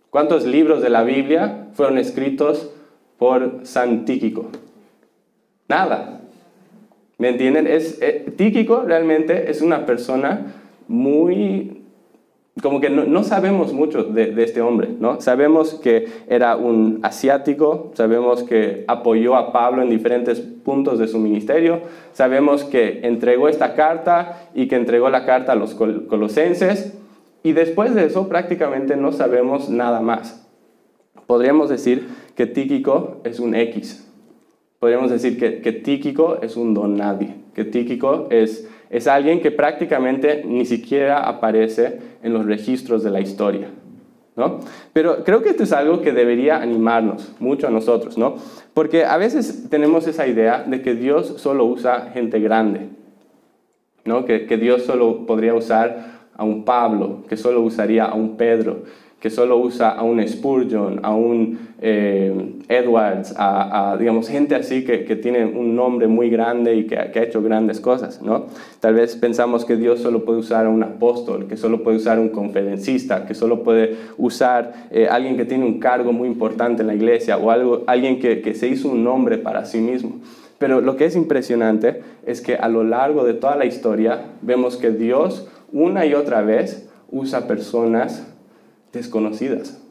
¿Cuántos 0.09 0.45
libros 0.45 0.81
de 0.81 0.89
la 0.89 1.03
Biblia 1.03 1.67
fueron 1.73 1.97
escritos 1.97 2.71
por 3.17 3.59
San 3.63 4.05
Tíquico? 4.05 4.49
Nada. 5.67 6.21
¿Me 7.17 7.27
entienden? 7.27 7.67
Es, 7.67 8.01
eh, 8.01 8.31
Tíquico 8.37 8.83
realmente 8.83 9.51
es 9.51 9.61
una 9.61 9.85
persona 9.85 10.53
muy 10.87 11.81
como 12.61 12.81
que 12.81 12.89
no, 12.89 13.23
sabemos 13.23 13.73
mucho 13.73 14.03
de, 14.03 14.33
este 14.43 14.61
hombre, 14.61 14.89
¿no? 14.99 15.21
Sabemos 15.21 15.75
que 15.75 16.07
era 16.27 16.55
un 16.55 16.99
asiático, 17.03 17.91
sabemos 17.93 18.43
que 18.43 18.83
apoyó 18.87 19.35
a 19.35 19.51
Pablo 19.51 19.81
en 19.81 19.89
diferentes 19.89 20.39
puntos 20.39 20.97
de 20.97 21.07
su 21.07 21.19
ministerio, 21.19 21.81
sabemos 22.13 22.63
que 22.63 23.01
entregó 23.03 23.47
esta 23.47 23.75
carta 23.75 24.49
y 24.55 24.67
que 24.67 24.75
entregó 24.75 25.09
la 25.09 25.25
carta 25.25 25.51
a 25.51 25.55
los 25.55 25.75
colosenses, 25.75 26.97
y 27.43 27.53
después 27.53 27.93
de 27.93 28.05
eso 28.05 28.27
prácticamente 28.27 28.95
no 28.95 29.11
sabemos 29.11 29.69
nada 29.69 30.01
más. 30.01 30.47
Podríamos 31.27 31.69
decir 31.69 32.07
que 32.35 32.47
Tíquico 32.47 33.17
es 33.23 33.39
un 33.39 33.55
X. 33.55 34.03
Podríamos 34.79 35.11
decir 35.11 35.37
que, 35.39 35.61
que 35.61 35.73
Tíquico 35.73 36.39
es 36.41 36.55
un 36.55 36.73
don 36.73 36.97
nadie, 36.97 37.35
que 37.53 37.65
Tíquico 37.65 38.27
es 38.29 38.69
es 38.89 39.08
alguien 39.08 39.41
que 39.41 39.51
prácticamente 39.51 40.44
ni 40.46 40.65
siquiera 40.65 41.27
aparece 41.27 42.00
en 42.24 42.34
los 42.34 42.46
registros 42.46 43.03
de 43.03 43.12
la 43.12 43.20
historia. 43.20 43.70
¿no? 44.36 44.60
Pero 44.94 45.24
creo 45.24 45.41
que 45.41 45.50
esto 45.50 45.63
es 45.63 45.74
algo 45.74 46.01
que 46.01 46.12
debería 46.12 46.62
animarnos 46.62 47.34
mucho 47.39 47.67
a 47.67 47.72
nosotros, 47.72 48.17
¿no? 48.20 48.36
Porque 48.74 49.03
a 49.03 49.17
veces 49.17 49.67
tenemos 49.70 50.06
esa 50.08 50.27
idea 50.27 50.63
de 50.63 50.84
que 50.84 50.94
Dios 50.94 51.34
solo 51.38 51.65
usa 51.65 52.12
gente 52.13 52.39
grande, 52.39 52.89
¿no? 54.06 54.25
Que, 54.25 54.46
que 54.46 54.58
Dios 54.58 54.84
solo 54.84 55.25
podría 55.25 55.56
usar 55.56 56.17
a 56.36 56.44
un 56.44 56.65
Pablo, 56.65 57.24
que 57.27 57.36
solo 57.36 57.62
usaría 57.62 58.06
a 58.06 58.13
un 58.13 58.38
Pedro, 58.38 58.84
que 59.27 59.31
solo 59.31 59.57
usa 59.57 59.89
a 59.89 60.03
un 60.03 60.25
Spurgeon, 60.25 61.01
a 61.03 61.13
un 61.13 61.60
eh, 61.81 62.34
Edwards, 62.69 63.36
a, 63.38 63.98
digamos, 64.00 64.29
gente 64.29 64.55
así 64.55 64.86
que, 64.86 65.03
que, 65.03 65.17
tiene 65.17 65.43
un 65.43 65.75
nombre 65.75 66.07
muy 66.07 66.29
grande 66.29 66.75
y 66.75 66.88
que, 66.88 66.96
que, 67.12 67.19
ha 67.19 67.24
hecho 67.24 67.41
grandes 67.41 67.81
cosas, 67.81 68.22
¿no? 68.22 68.46
Tal 68.79 68.93
vez 68.93 69.17
pensamos 69.17 69.65
que 69.65 69.75
Dios 69.75 70.00
solo 70.00 70.24
puede 70.24 70.39
usar 70.39 70.65
a 70.65 70.69
un 70.69 70.81
apóstol, 70.81 71.46
que 71.50 71.57
solo 71.57 71.84
puede 71.84 71.98
usar 71.98 72.19
a 72.19 72.22
un 72.22 72.29
conferencista, 72.29 73.25
que 73.25 73.34
solo 73.34 73.63
puede 73.63 73.98
usar 74.17 74.88
eh, 74.91 75.10
alguien 75.12 75.36
que 75.36 75.43
tiene 75.43 75.65
un 75.65 75.79
cargo 75.81 76.13
muy 76.13 76.29
importante 76.29 76.84
en 76.84 76.88
la 76.88 76.96
iglesia 76.96 77.36
o 77.38 77.51
algo, 77.51 77.84
alguien 77.86 78.22
que, 78.22 78.39
que 78.39 78.53
se 78.53 78.69
hizo 78.69 78.88
un 78.88 79.03
nombre 79.03 79.38
para 79.38 79.65
sí 79.65 79.79
mismo. 79.79 80.22
Pero 80.57 80.79
lo 80.79 80.96
que 80.96 81.03
es 81.03 81.17
impresionante 81.17 82.01
es 82.25 82.39
que 82.39 82.55
a 82.55 82.69
lo 82.69 82.86
largo 82.86 83.25
de 83.25 83.34
toda 83.34 83.57
la 83.57 83.65
historia 83.65 84.22
vemos 84.41 84.77
que 84.77 84.91
Dios 84.91 85.50
una 85.74 86.05
y 86.05 86.13
otra 86.13 86.43
vez 86.43 86.88
usa 87.12 87.46
personas 87.46 88.25
desconocidas. 88.94 89.82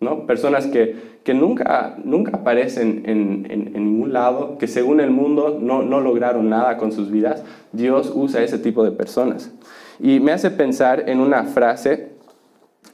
¿no? 0.00 0.26
Personas 0.26 0.66
que, 0.66 0.96
que 1.24 1.34
nunca, 1.34 1.96
nunca 2.04 2.36
aparecen 2.36 3.02
en, 3.06 3.46
en, 3.50 3.72
ningún 3.72 4.12
lado, 4.12 4.58
que 4.58 4.68
según 4.68 5.00
el 5.00 5.10
mundo 5.10 5.58
no, 5.60 5.82
no, 5.82 6.00
lograron 6.00 6.48
nada 6.48 6.76
con 6.76 6.92
sus 6.92 7.10
vidas. 7.10 7.42
Dios 7.72 8.12
usa 8.14 8.42
ese 8.42 8.58
tipo 8.58 8.84
de 8.84 8.92
personas. 8.92 9.52
Y 9.98 10.20
me 10.20 10.32
hace 10.32 10.50
pensar 10.50 11.08
en 11.08 11.20
una 11.20 11.44
frase 11.44 12.10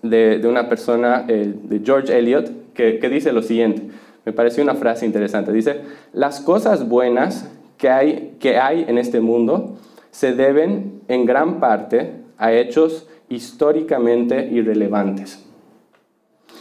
de, 0.03 0.39
de 0.39 0.49
una 0.49 0.69
persona, 0.69 1.25
eh, 1.29 1.55
de 1.63 1.81
George 1.85 2.17
Eliot, 2.17 2.73
que, 2.75 2.99
que 2.99 3.09
dice 3.09 3.33
lo 3.33 3.43
siguiente. 3.43 3.83
Me 4.25 4.33
pareció 4.33 4.63
una 4.63 4.77
frase 4.77 5.05
interesante. 5.05 5.53
Dice, 5.53 5.81
las 6.13 6.41
cosas 6.41 6.89
buenas 6.89 7.49
que 7.77 7.89
hay, 7.91 8.37
que 8.39 8.59
hay 8.59 8.85
en 8.87 8.99
este 8.99 9.21
mundo 9.21 9.77
se 10.13 10.35
deben 10.35 11.01
en 11.09 11.27
gran 11.27 11.59
parte 11.59 12.13
a 12.39 12.53
hechos 12.53 13.09
históricamente 13.35 14.49
irrelevantes. 14.51 15.45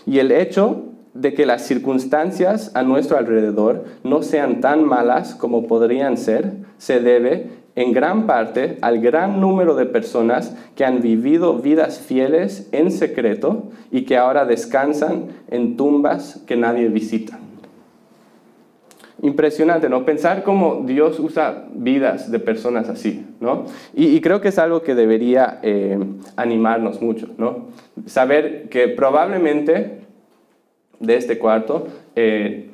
Y 0.06 0.20
el 0.20 0.32
hecho 0.32 0.86
de 1.14 1.34
que 1.34 1.46
las 1.46 1.68
circunstancias 1.68 2.72
a 2.74 2.84
nuestro 2.84 3.18
alrededor 3.18 3.86
no 4.04 4.24
sean 4.24 4.62
tan 4.62 4.86
malas 4.86 5.36
como 5.36 5.68
podrían 5.68 6.18
ser, 6.18 6.54
se 6.78 7.00
debe 7.00 7.50
en 7.76 7.94
gran 7.94 8.28
parte 8.28 8.78
al 8.82 9.00
gran 9.00 9.40
número 9.42 9.76
de 9.76 9.86
personas 9.86 10.56
que 10.76 10.86
han 10.86 11.02
vivido 11.02 11.56
vidas 11.60 12.00
fieles 12.00 12.70
en 12.72 12.92
secreto 12.92 13.72
y 13.92 14.04
que 14.04 14.18
ahora 14.18 14.46
descansan 14.46 15.28
en 15.50 15.78
tumbas 15.78 16.42
que 16.48 16.56
nadie 16.56 16.88
visita 16.88 17.40
impresionante, 19.22 19.88
¿no? 19.88 20.04
Pensar 20.04 20.44
cómo 20.44 20.84
Dios 20.86 21.20
usa 21.20 21.66
vidas 21.74 22.32
de 22.32 22.40
personas 22.40 22.90
así, 22.90 23.26
¿no? 23.40 23.66
Y, 23.94 24.20
creo 24.22 24.42
que 24.42 24.50
es 24.50 24.58
algo 24.58 24.82
que 24.82 24.96
debería 24.96 25.60
eh, 25.62 26.00
animarnos 26.36 27.02
mucho, 27.02 27.28
¿no? 27.38 27.68
Saber 28.06 28.70
que 28.70 28.88
probablemente 28.88 30.02
de 31.00 31.16
este 31.16 31.38
cuarto, 31.38 31.88
eh, 32.16 32.72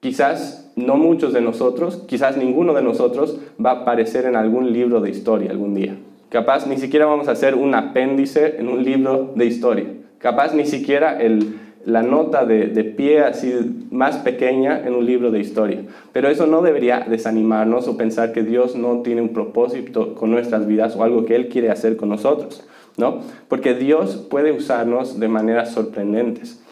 quizás 0.00 0.72
no 0.76 0.96
muchos 0.96 1.32
de 1.32 1.40
nosotros, 1.40 2.04
quizás 2.06 2.36
ninguno 2.36 2.74
de 2.74 2.82
nosotros 2.82 3.38
va 3.64 3.70
a 3.70 3.80
aparecer 3.82 4.26
en 4.26 4.36
algún 4.36 4.72
libro 4.72 5.00
de 5.00 5.10
historia 5.10 5.50
algún 5.50 5.74
día. 5.74 5.96
Capaz 6.28 6.66
ni 6.66 6.76
siquiera 6.76 7.06
vamos 7.06 7.28
a 7.28 7.32
hacer 7.32 7.54
un 7.54 7.74
apéndice 7.74 8.56
en 8.58 8.68
un 8.68 8.84
libro 8.84 9.32
de 9.34 9.46
historia. 9.46 9.86
Capaz 10.18 10.54
ni 10.54 10.66
siquiera 10.66 11.18
el, 11.20 11.58
la 11.88 12.02
nota 12.02 12.44
de, 12.44 12.66
de, 12.66 12.84
pie 12.84 13.20
así 13.20 13.86
más 13.90 14.18
pequeña 14.18 14.86
en 14.86 14.94
un 14.94 15.06
libro 15.06 15.30
de 15.30 15.40
historia. 15.40 15.80
Pero 16.12 16.28
eso 16.28 16.46
no 16.46 16.60
debería 16.60 17.00
desanimarnos 17.08 17.88
o 17.88 17.96
pensar 17.96 18.32
que 18.32 18.42
Dios 18.42 18.76
no 18.76 19.00
tiene 19.00 19.22
un 19.22 19.30
propósito 19.30 20.14
con 20.14 20.30
nuestras 20.30 20.66
vidas 20.66 20.94
o 20.96 21.02
algo 21.02 21.24
que 21.24 21.34
Él 21.34 21.48
quiere 21.48 21.70
hacer 21.70 21.96
con 21.96 22.10
nosotros, 22.10 22.62
¿no? 22.98 23.20
Porque 23.48 23.74
Dios 23.74 24.16
puede 24.28 24.52
usarnos 24.52 25.18
de 25.18 25.28
maneras 25.28 25.72
sorprendentes, 25.72 26.62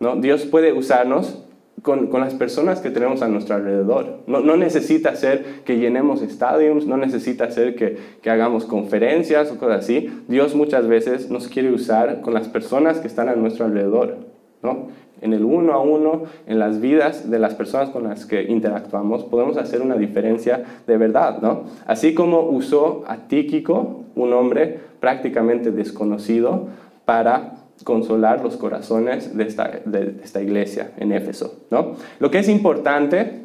¿no? 0.00 0.16
Dios 0.16 0.44
puede 0.44 0.72
usarnos 0.72 1.38
con, 1.82 2.08
con, 2.08 2.22
las 2.22 2.34
personas 2.34 2.80
que 2.80 2.90
tenemos 2.90 3.22
a 3.22 3.28
nuestro 3.28 3.54
alrededor. 3.54 4.22
No, 4.26 4.40
no, 4.40 4.56
necesita 4.56 5.14
ser 5.14 5.44
que 5.64 5.78
llenemos 5.78 6.20
estadios, 6.20 6.86
no 6.86 6.96
necesita 6.96 7.48
ser 7.52 7.76
que, 7.76 7.96
que, 8.22 8.30
hagamos 8.30 8.64
conferencias 8.64 9.52
o 9.52 9.58
cosas 9.58 9.84
así. 9.84 10.10
Dios 10.26 10.56
muchas 10.56 10.88
veces 10.88 11.30
nos 11.30 11.46
quiere 11.46 11.72
usar 11.72 12.22
con 12.22 12.34
las 12.34 12.48
personas 12.48 12.98
que 12.98 13.06
están 13.06 13.28
a 13.28 13.36
nuestro 13.36 13.66
alrededor, 13.66 14.33
¿no? 14.64 14.88
En 15.20 15.32
el 15.32 15.44
uno 15.44 15.72
a 15.72 15.80
uno, 15.80 16.24
en 16.46 16.58
las 16.58 16.80
vidas 16.80 17.30
de 17.30 17.38
las 17.38 17.54
personas 17.54 17.90
con 17.90 18.04
las 18.04 18.26
que 18.26 18.42
interactuamos, 18.42 19.24
podemos 19.24 19.56
hacer 19.56 19.80
una 19.80 19.94
diferencia 19.94 20.64
de 20.86 20.96
verdad, 20.96 21.40
¿no? 21.40 21.64
Así 21.86 22.14
como 22.14 22.40
usó 22.40 23.04
a 23.06 23.28
Tíquico, 23.28 24.02
un 24.16 24.32
hombre 24.32 24.80
prácticamente 25.00 25.70
desconocido, 25.70 26.68
para 27.04 27.52
consolar 27.82 28.42
los 28.42 28.56
corazones 28.56 29.36
de 29.36 29.44
esta, 29.44 29.80
de 29.84 30.16
esta 30.22 30.40
iglesia 30.40 30.92
en 30.96 31.12
Éfeso. 31.12 31.64
¿no? 31.70 31.96
Lo 32.18 32.30
que 32.30 32.38
es 32.38 32.48
importante 32.48 33.42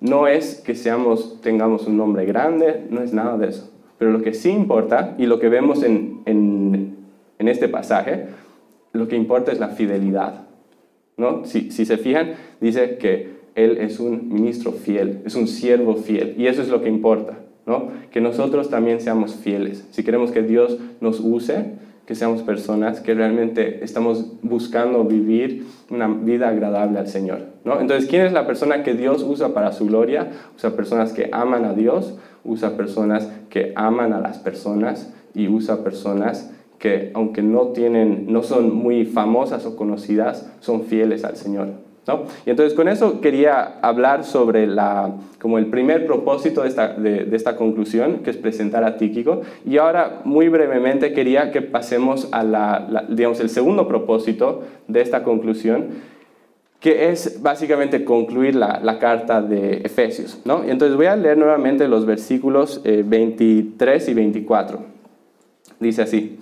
no 0.00 0.26
es 0.26 0.56
que 0.60 0.74
seamos, 0.74 1.40
tengamos 1.40 1.86
un 1.86 1.96
nombre 1.96 2.24
grande, 2.24 2.86
no 2.90 3.02
es 3.02 3.12
nada 3.12 3.36
de 3.36 3.48
eso. 3.48 3.70
Pero 3.98 4.12
lo 4.12 4.22
que 4.22 4.32
sí 4.32 4.50
importa, 4.50 5.14
y 5.18 5.26
lo 5.26 5.38
que 5.38 5.48
vemos 5.48 5.82
en, 5.82 6.22
en, 6.24 6.96
en 7.38 7.48
este 7.48 7.68
pasaje, 7.68 8.26
lo 8.92 9.08
que 9.08 9.16
importa 9.16 9.52
es 9.52 9.60
la 9.60 9.68
fidelidad. 9.68 10.46
¿No? 11.20 11.44
Si, 11.44 11.70
se 11.70 11.96
fijan, 11.98 12.32
dice 12.60 12.96
que 12.96 13.40
él 13.54 13.78
es 13.78 14.00
un 14.00 14.32
ministro 14.32 14.72
fiel, 14.72 15.20
es 15.24 15.34
un 15.34 15.46
siervo 15.46 15.94
fiel, 15.96 16.34
y 16.38 16.46
eso 16.46 16.62
es 16.62 16.68
lo 16.68 16.82
que 16.82 16.88
importa. 16.88 17.38
¿no? 17.66 17.88
Que 18.10 18.20
nosotros 18.20 18.70
también 18.70 19.00
seamos 19.00 19.34
fieles. 19.34 19.86
Si 19.90 20.02
queremos 20.02 20.32
que 20.32 20.42
Dios 20.42 20.78
nos 21.00 21.20
use, 21.20 21.74
que 22.06 22.14
seamos 22.16 22.42
personas 22.42 23.00
que 23.00 23.14
realmente 23.14 23.84
estamos 23.84 24.32
buscando 24.42 25.04
vivir 25.04 25.66
una 25.90 26.08
vida 26.08 26.48
agradable 26.48 26.98
al 26.98 27.06
Señor. 27.06 27.42
¿no? 27.64 27.80
Entonces, 27.80 28.08
¿quién 28.08 28.22
es 28.22 28.32
la 28.32 28.46
persona 28.46 28.82
que 28.82 28.94
Dios 28.94 29.22
usa 29.22 29.54
para 29.54 29.72
su 29.72 29.86
gloria? 29.86 30.28
Usa 30.56 30.74
personas 30.74 31.12
que 31.12 31.28
aman 31.30 31.64
a 31.64 31.74
Dios, 31.74 32.18
usa 32.42 32.76
personas 32.76 33.30
que 33.50 33.72
aman 33.76 34.12
a 34.12 34.20
las 34.20 34.38
personas 34.38 35.12
y 35.34 35.46
usa 35.46 35.84
personas 35.84 36.50
que 36.80 37.12
aunque 37.14 37.42
no 37.42 37.68
tienen 37.68 38.24
no 38.32 38.42
son 38.42 38.74
muy 38.74 39.04
famosas 39.04 39.64
o 39.66 39.76
conocidas, 39.76 40.50
son 40.58 40.82
fieles 40.82 41.24
al 41.24 41.36
Señor. 41.36 41.68
Y 42.46 42.50
entonces 42.50 42.74
con 42.74 42.88
eso 42.88 43.20
quería 43.20 43.78
hablar 43.82 44.24
sobre 44.24 44.66
la, 44.66 45.12
como 45.40 45.58
el 45.58 45.66
primer 45.66 46.06
propósito 46.06 46.62
de 46.62 46.68
esta, 46.68 46.94
de, 46.94 47.28
esta 47.36 47.56
conclusión, 47.56 48.20
que 48.24 48.30
es 48.30 48.36
presentar 48.36 48.82
a 48.84 48.96
Tíquico. 48.96 49.42
Y 49.64 49.78
ahora, 49.78 50.22
muy 50.24 50.48
brevemente, 50.48 51.12
quería 51.12 51.52
que 51.52 51.62
pasemos 51.62 52.28
a 52.32 52.42
la, 52.42 53.06
digamos, 53.08 53.38
el 53.38 53.48
segundo 53.48 53.86
propósito 53.86 54.62
de 54.88 55.02
esta 55.02 55.22
conclusión, 55.22 55.88
que 56.80 57.10
es 57.10 57.42
básicamente 57.42 58.04
concluir 58.04 58.54
la, 58.54 58.80
la 58.82 58.98
carta 58.98 59.42
de 59.42 59.82
Efesios. 59.84 60.40
¿no? 60.44 60.64
Y 60.66 60.70
entonces 60.70 60.96
voy 60.96 61.06
a 61.06 61.14
leer 61.16 61.36
nuevamente 61.36 61.86
los 61.86 62.06
versículos 62.06 62.82
23 62.82 64.08
eh, 64.08 64.10
y 64.10 64.14
24. 64.14 64.78
Dice 65.78 66.02
así. 66.02 66.38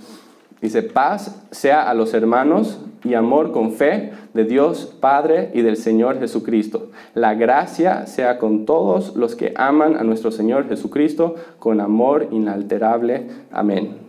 Dice, 0.60 0.82
paz 0.82 1.46
sea 1.50 1.88
a 1.88 1.94
los 1.94 2.14
hermanos 2.14 2.80
y 3.04 3.14
amor 3.14 3.52
con 3.52 3.72
fe 3.72 4.12
de 4.34 4.44
Dios 4.44 4.92
Padre 5.00 5.50
y 5.54 5.62
del 5.62 5.76
Señor 5.76 6.18
Jesucristo. 6.18 6.90
La 7.14 7.34
gracia 7.34 8.06
sea 8.06 8.38
con 8.38 8.66
todos 8.66 9.14
los 9.14 9.36
que 9.36 9.52
aman 9.56 9.96
a 9.96 10.02
nuestro 10.02 10.30
Señor 10.30 10.68
Jesucristo 10.68 11.36
con 11.58 11.80
amor 11.80 12.28
inalterable. 12.32 13.28
Amén. 13.52 14.08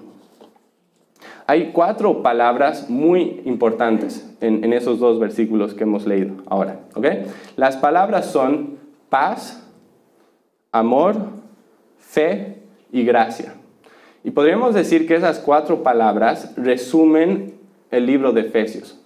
Hay 1.45 1.71
cuatro 1.71 2.21
palabras 2.21 2.89
muy 2.89 3.41
importantes 3.45 4.27
en, 4.39 4.71
esos 4.71 4.99
dos 4.99 5.19
versículos 5.19 5.73
que 5.73 5.83
hemos 5.83 6.05
leído 6.05 6.35
ahora. 6.45 6.81
¿okay? 6.95 7.25
Las 7.55 7.75
palabras 7.75 8.27
son 8.27 8.77
paz, 9.09 9.67
amor, 10.71 11.15
fe 11.97 12.61
y 12.91 13.03
gracia. 13.03 13.55
Y 14.23 14.31
podríamos 14.31 14.73
decir 14.75 15.07
que 15.07 15.15
esas 15.15 15.39
cuatro 15.39 15.83
palabras 15.83 16.53
resumen 16.57 17.55
el 17.91 18.05
libro 18.05 18.33
de 18.33 18.41
Efesios. 18.41 18.99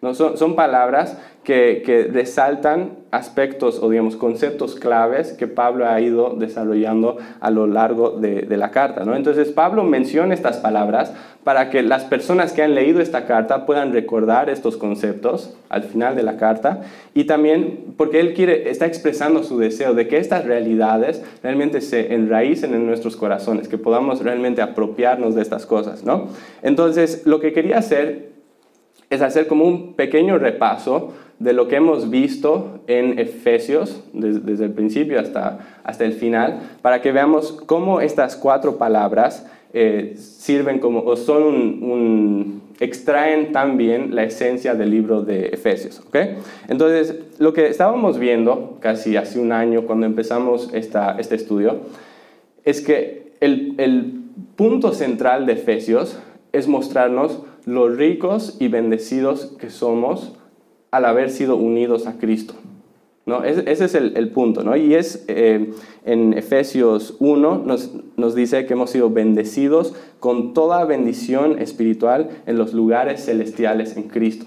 ¿No? 0.00 0.14
Son, 0.14 0.36
son 0.36 0.54
palabras 0.54 1.18
que, 1.42 1.82
que, 1.84 2.04
resaltan 2.04 2.98
aspectos 3.10 3.80
o 3.82 3.88
digamos 3.88 4.16
conceptos 4.16 4.74
claves 4.74 5.32
que 5.32 5.46
Pablo 5.46 5.88
ha 5.88 6.00
ido 6.00 6.34
desarrollando 6.36 7.16
a 7.40 7.50
lo 7.50 7.66
largo 7.66 8.10
de, 8.10 8.42
de 8.42 8.56
la 8.56 8.70
carta. 8.70 9.04
¿no? 9.04 9.16
Entonces 9.16 9.48
Pablo 9.48 9.82
menciona 9.82 10.34
estas 10.34 10.58
palabras 10.58 11.14
para 11.42 11.70
que 11.70 11.82
las 11.82 12.04
personas 12.04 12.52
que 12.52 12.62
han 12.62 12.74
leído 12.74 13.00
esta 13.00 13.24
carta 13.24 13.64
puedan 13.64 13.92
recordar 13.92 14.50
estos 14.50 14.76
conceptos 14.76 15.56
al 15.70 15.82
final 15.82 16.14
de 16.14 16.22
la 16.22 16.36
carta 16.36 16.82
y 17.14 17.24
también 17.24 17.94
porque 17.96 18.20
él 18.20 18.34
quiere, 18.34 18.68
está 18.68 18.84
expresando 18.84 19.42
su 19.42 19.58
deseo 19.58 19.94
de 19.94 20.06
que 20.06 20.18
estas 20.18 20.44
realidades 20.44 21.24
realmente 21.42 21.80
se 21.80 22.12
enraícen 22.12 22.74
en 22.74 22.86
nuestros 22.86 23.16
corazones, 23.16 23.68
que 23.68 23.78
podamos 23.78 24.22
realmente 24.22 24.60
apropiarnos 24.60 25.34
de 25.34 25.40
estas 25.40 25.64
cosas. 25.64 26.04
¿no? 26.04 26.28
Entonces 26.62 27.22
lo 27.24 27.40
que 27.40 27.54
quería 27.54 27.78
hacer 27.78 28.37
es 29.10 29.22
hacer 29.22 29.46
como 29.46 29.64
un 29.64 29.94
pequeño 29.94 30.38
repaso 30.38 31.14
de 31.38 31.52
lo 31.52 31.68
que 31.68 31.76
hemos 31.76 32.10
visto 32.10 32.80
en 32.86 33.18
Efesios, 33.18 34.02
desde, 34.12 34.64
el 34.64 34.72
principio 34.72 35.20
hasta, 35.20 35.80
hasta 35.84 36.04
el 36.04 36.12
final, 36.12 36.60
para 36.82 37.00
que 37.00 37.12
veamos 37.12 37.52
cómo 37.66 38.00
estas 38.00 38.36
cuatro 38.36 38.76
palabras 38.76 39.46
eh, 39.72 40.14
sirven 40.16 40.78
como, 40.78 41.00
o 41.00 41.16
son 41.16 41.44
un, 41.44 42.62
extraen 42.80 43.52
también 43.52 44.14
la 44.14 44.24
esencia 44.24 44.74
del 44.74 44.90
libro 44.90 45.22
de 45.22 45.46
Efesios. 45.46 46.00
¿okay? 46.00 46.36
Entonces, 46.68 47.14
lo 47.38 47.52
que 47.52 47.68
estábamos 47.68 48.18
viendo 48.18 48.78
casi 48.80 49.16
hace 49.16 49.38
un 49.38 49.52
año 49.52 49.82
cuando 49.82 50.06
empezamos 50.06 50.70
esta, 50.74 51.16
este 51.18 51.36
estudio, 51.36 51.80
es 52.64 52.80
que 52.80 53.32
el, 53.40 53.74
el 53.78 54.22
punto 54.56 54.92
central 54.92 55.46
de 55.46 55.52
Efesios 55.52 56.18
es 56.52 56.66
mostrarnos 56.66 57.42
los 57.68 57.96
ricos 57.96 58.56
y 58.58 58.68
bendecidos 58.68 59.54
que 59.60 59.68
somos 59.68 60.32
al 60.90 61.04
haber 61.04 61.30
sido 61.30 61.56
unidos 61.56 62.06
a 62.06 62.16
Cristo. 62.16 62.54
¿no? 63.26 63.44
Ese, 63.44 63.70
es 63.70 63.94
el, 63.94 64.30
punto. 64.30 64.64
¿no? 64.64 64.74
Y 64.74 64.94
es 64.94 65.26
eh, 65.28 65.70
en 66.06 66.32
Efesios 66.32 67.16
1 67.18 67.58
nos, 67.66 67.90
nos, 68.16 68.34
dice 68.34 68.64
que 68.64 68.72
hemos 68.72 68.88
sido 68.88 69.10
bendecidos 69.10 69.94
con 70.18 70.54
toda 70.54 70.82
bendición 70.86 71.58
espiritual 71.58 72.30
en 72.46 72.56
los 72.56 72.72
lugares 72.72 73.26
celestiales 73.26 73.98
en 73.98 74.04
Cristo. 74.04 74.46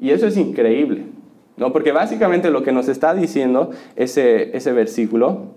Y 0.00 0.10
eso 0.10 0.26
es 0.26 0.38
increíble, 0.38 1.04
¿no? 1.58 1.72
porque 1.72 1.92
básicamente 1.92 2.50
lo 2.50 2.62
que 2.62 2.72
nos 2.72 2.88
está 2.88 3.14
diciendo 3.14 3.72
ese, 3.96 4.56
ese 4.56 4.72
versículo 4.72 5.48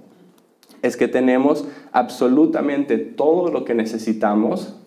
es 0.81 0.97
que 0.97 1.07
tenemos 1.07 1.65
absolutamente 1.93 2.97
todo 2.97 3.49
lo 3.49 3.63
que 3.63 3.75
necesitamos 3.75 4.80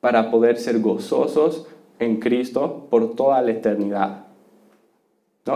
para 0.00 0.30
poder 0.30 0.58
ser 0.58 0.80
gozosos 0.80 1.66
en 1.98 2.20
Cristo 2.20 2.86
por 2.90 3.14
toda 3.14 3.42
la 3.42 3.50
eternidad. 3.50 4.28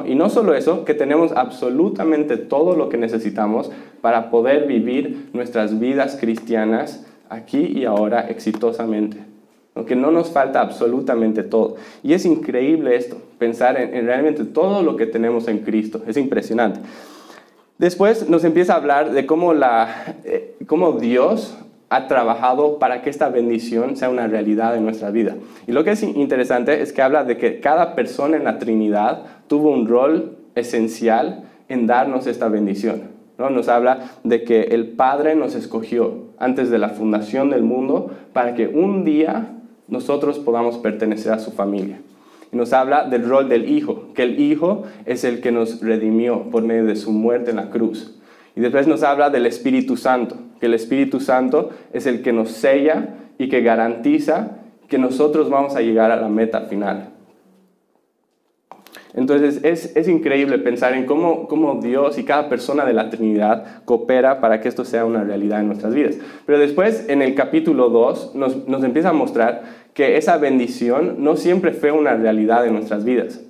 Y 0.06 0.14
no 0.14 0.30
solo 0.30 0.54
eso, 0.54 0.84
que 0.84 0.94
tenemos 0.94 1.32
absolutamente 1.32 2.38
todo 2.38 2.76
lo 2.76 2.88
que 2.88 2.96
necesitamos 2.96 3.70
para 4.00 4.30
poder 4.30 4.66
vivir 4.66 5.28
nuestras 5.34 5.78
vidas 5.78 6.16
cristianas 6.18 7.04
aquí 7.28 7.72
y 7.74 7.84
ahora 7.84 8.28
exitosamente. 8.28 9.18
Que 9.86 9.96
no 9.96 10.10
nos 10.10 10.30
falta 10.30 10.60
absolutamente 10.60 11.42
todo. 11.42 11.76
Y 12.02 12.14
es 12.14 12.24
increíble 12.24 12.96
esto, 12.96 13.18
pensar 13.38 13.78
en, 13.78 14.06
realmente 14.06 14.44
todo 14.44 14.82
lo 14.82 14.96
que 14.96 15.06
tenemos 15.06 15.48
en 15.48 15.58
Cristo. 15.58 16.02
Es 16.06 16.16
impresionante. 16.16 16.80
Después 17.78 18.28
nos 18.28 18.44
empieza 18.44 18.74
a 18.74 18.76
hablar 18.76 19.12
de 19.12 19.26
cómo, 19.26 19.54
la, 19.54 20.16
eh, 20.24 20.56
cómo 20.66 20.92
Dios 20.92 21.56
ha 21.92 22.08
trabajado 22.08 22.78
para 22.78 23.02
que 23.02 23.10
esta 23.10 23.28
bendición 23.28 23.98
sea 23.98 24.08
una 24.08 24.26
realidad 24.26 24.74
en 24.74 24.82
nuestra 24.82 25.10
vida. 25.10 25.36
Y 25.66 25.72
lo 25.72 25.84
que 25.84 25.90
es 25.90 26.02
interesante 26.02 26.80
es 26.80 26.90
que 26.90 27.02
habla 27.02 27.22
de 27.24 27.36
que 27.36 27.60
cada 27.60 27.94
persona 27.94 28.38
en 28.38 28.44
la 28.44 28.58
Trinidad 28.58 29.24
tuvo 29.46 29.70
un 29.70 29.86
rol 29.86 30.38
esencial 30.54 31.44
en 31.68 31.86
darnos 31.86 32.26
esta 32.26 32.48
bendición. 32.48 33.02
¿no? 33.36 33.50
Nos 33.50 33.68
habla 33.68 34.10
de 34.24 34.42
que 34.42 34.62
el 34.62 34.88
Padre 34.88 35.36
nos 35.36 35.54
escogió 35.54 36.28
antes 36.38 36.70
de 36.70 36.78
la 36.78 36.88
fundación 36.88 37.50
del 37.50 37.62
mundo 37.62 38.10
para 38.32 38.54
que 38.54 38.68
un 38.68 39.04
día 39.04 39.50
nosotros 39.86 40.38
podamos 40.38 40.78
pertenecer 40.78 41.32
a 41.34 41.40
su 41.40 41.50
familia. 41.50 42.00
Y 42.50 42.56
nos 42.56 42.72
habla 42.72 43.04
del 43.04 43.28
rol 43.28 43.50
del 43.50 43.68
Hijo, 43.68 44.14
que 44.14 44.22
el 44.22 44.40
Hijo 44.40 44.84
es 45.04 45.24
el 45.24 45.42
que 45.42 45.52
nos 45.52 45.82
redimió 45.82 46.44
por 46.44 46.62
medio 46.62 46.86
de 46.86 46.96
su 46.96 47.12
muerte 47.12 47.50
en 47.50 47.56
la 47.56 47.68
cruz. 47.68 48.18
Y 48.56 48.62
después 48.62 48.86
nos 48.86 49.02
habla 49.02 49.28
del 49.28 49.44
Espíritu 49.44 49.98
Santo, 49.98 50.36
que 50.62 50.66
el 50.66 50.74
Espíritu 50.74 51.18
Santo 51.18 51.70
es 51.92 52.06
el 52.06 52.22
que 52.22 52.32
nos 52.32 52.52
sella 52.52 53.16
y 53.36 53.48
que 53.48 53.62
garantiza 53.62 54.58
que 54.86 54.96
nosotros 54.96 55.50
vamos 55.50 55.74
a 55.74 55.80
llegar 55.80 56.12
a 56.12 56.16
la 56.20 56.28
meta 56.28 56.60
final. 56.60 57.08
Entonces 59.12 59.64
es, 59.64 59.96
es 59.96 60.06
increíble 60.06 60.60
pensar 60.60 60.94
en 60.94 61.04
cómo, 61.04 61.48
cómo, 61.48 61.80
Dios 61.82 62.16
y 62.16 62.22
cada 62.22 62.48
persona 62.48 62.84
de 62.84 62.92
la 62.92 63.10
Trinidad 63.10 63.82
coopera 63.84 64.40
para 64.40 64.60
que 64.60 64.68
esto 64.68 64.84
sea 64.84 65.04
una 65.04 65.24
realidad 65.24 65.58
en 65.58 65.66
nuestras 65.66 65.94
vidas. 65.94 66.18
Pero 66.46 66.60
después 66.60 67.08
en 67.08 67.22
el 67.22 67.34
capítulo 67.34 67.88
2 67.88 68.36
nos, 68.36 68.68
nos 68.68 68.84
empieza 68.84 69.08
a 69.08 69.14
mostrar 69.14 69.64
que 69.94 70.16
esa 70.16 70.36
bendición 70.36 71.24
no 71.24 71.34
siempre 71.34 71.72
fue 71.72 71.90
una 71.90 72.14
realidad 72.14 72.64
en 72.68 72.74
nuestras 72.74 73.04
vidas. 73.04 73.40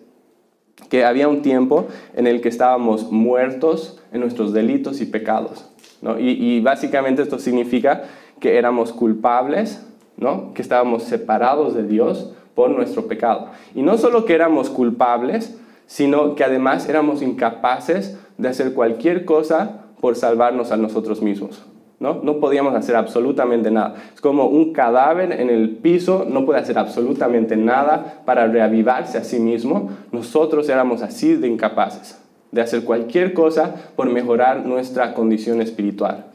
Que 0.89 1.05
había 1.05 1.29
un 1.29 1.43
tiempo 1.43 1.89
en 2.17 2.27
el 2.27 2.41
que 2.41 2.49
estábamos 2.49 3.13
muertos 3.13 4.03
en 4.15 4.21
nuestros 4.21 4.55
delitos 4.55 5.03
y 5.03 5.05
pecados. 5.05 5.72
¿No? 6.03 6.19
Y, 6.19 6.31
y 6.31 6.61
básicamente 6.61 7.23
esto 7.23 7.39
significa 7.39 8.03
que 8.41 8.59
éramos 8.59 8.93
culpables, 8.93 9.87
¿no? 10.17 10.53
que 10.53 10.63
estábamos 10.63 11.05
separados 11.05 11.75
de 11.75 11.85
Dios 11.85 12.35
por 12.55 12.71
nuestro 12.71 13.07
pecado. 13.07 13.49
Y 13.75 13.83
no 13.83 13.97
solo 13.97 14.25
que 14.25 14.35
éramos 14.35 14.69
culpables, 14.69 15.59
sino 15.87 16.35
que 16.35 16.45
además 16.45 16.89
éramos 16.89 17.23
incapaces 17.23 18.19
de 18.37 18.49
hacer 18.49 18.75
cualquier 18.75 19.25
cosa 19.25 19.85
por 20.01 20.17
salvarnos 20.17 20.73
a 20.73 20.77
nosotros 20.77 21.23
mismos. 21.23 21.65
¿no? 22.01 22.19
no 22.21 22.41
podíamos 22.41 22.75
hacer 22.75 22.97
absolutamente 22.97 23.71
nada. 23.71 23.95
Es 24.13 24.21
como 24.21 24.47
un 24.47 24.73
cadáver 24.73 25.31
en 25.31 25.51
el 25.51 25.77
piso, 25.77 26.27
no 26.29 26.45
puede 26.45 26.59
hacer 26.59 26.77
absolutamente 26.77 27.57
nada 27.57 28.23
para 28.27 28.49
reavivarse 28.49 29.19
a 29.19 29.25
sí 29.25 29.39
mismo. 29.39 29.91
Nosotros 30.11 30.69
éramos 30.69 31.03
así 31.03 31.37
de 31.37 31.47
incapaces 31.47 32.22
de 32.53 32.61
hacer 32.61 32.85
cualquier 32.85 33.33
cosa 33.33 33.75
por 33.97 34.09
mejorar 34.09 34.65
nuestra 34.65 35.15
condición 35.15 35.61
espiritual. 35.61 36.27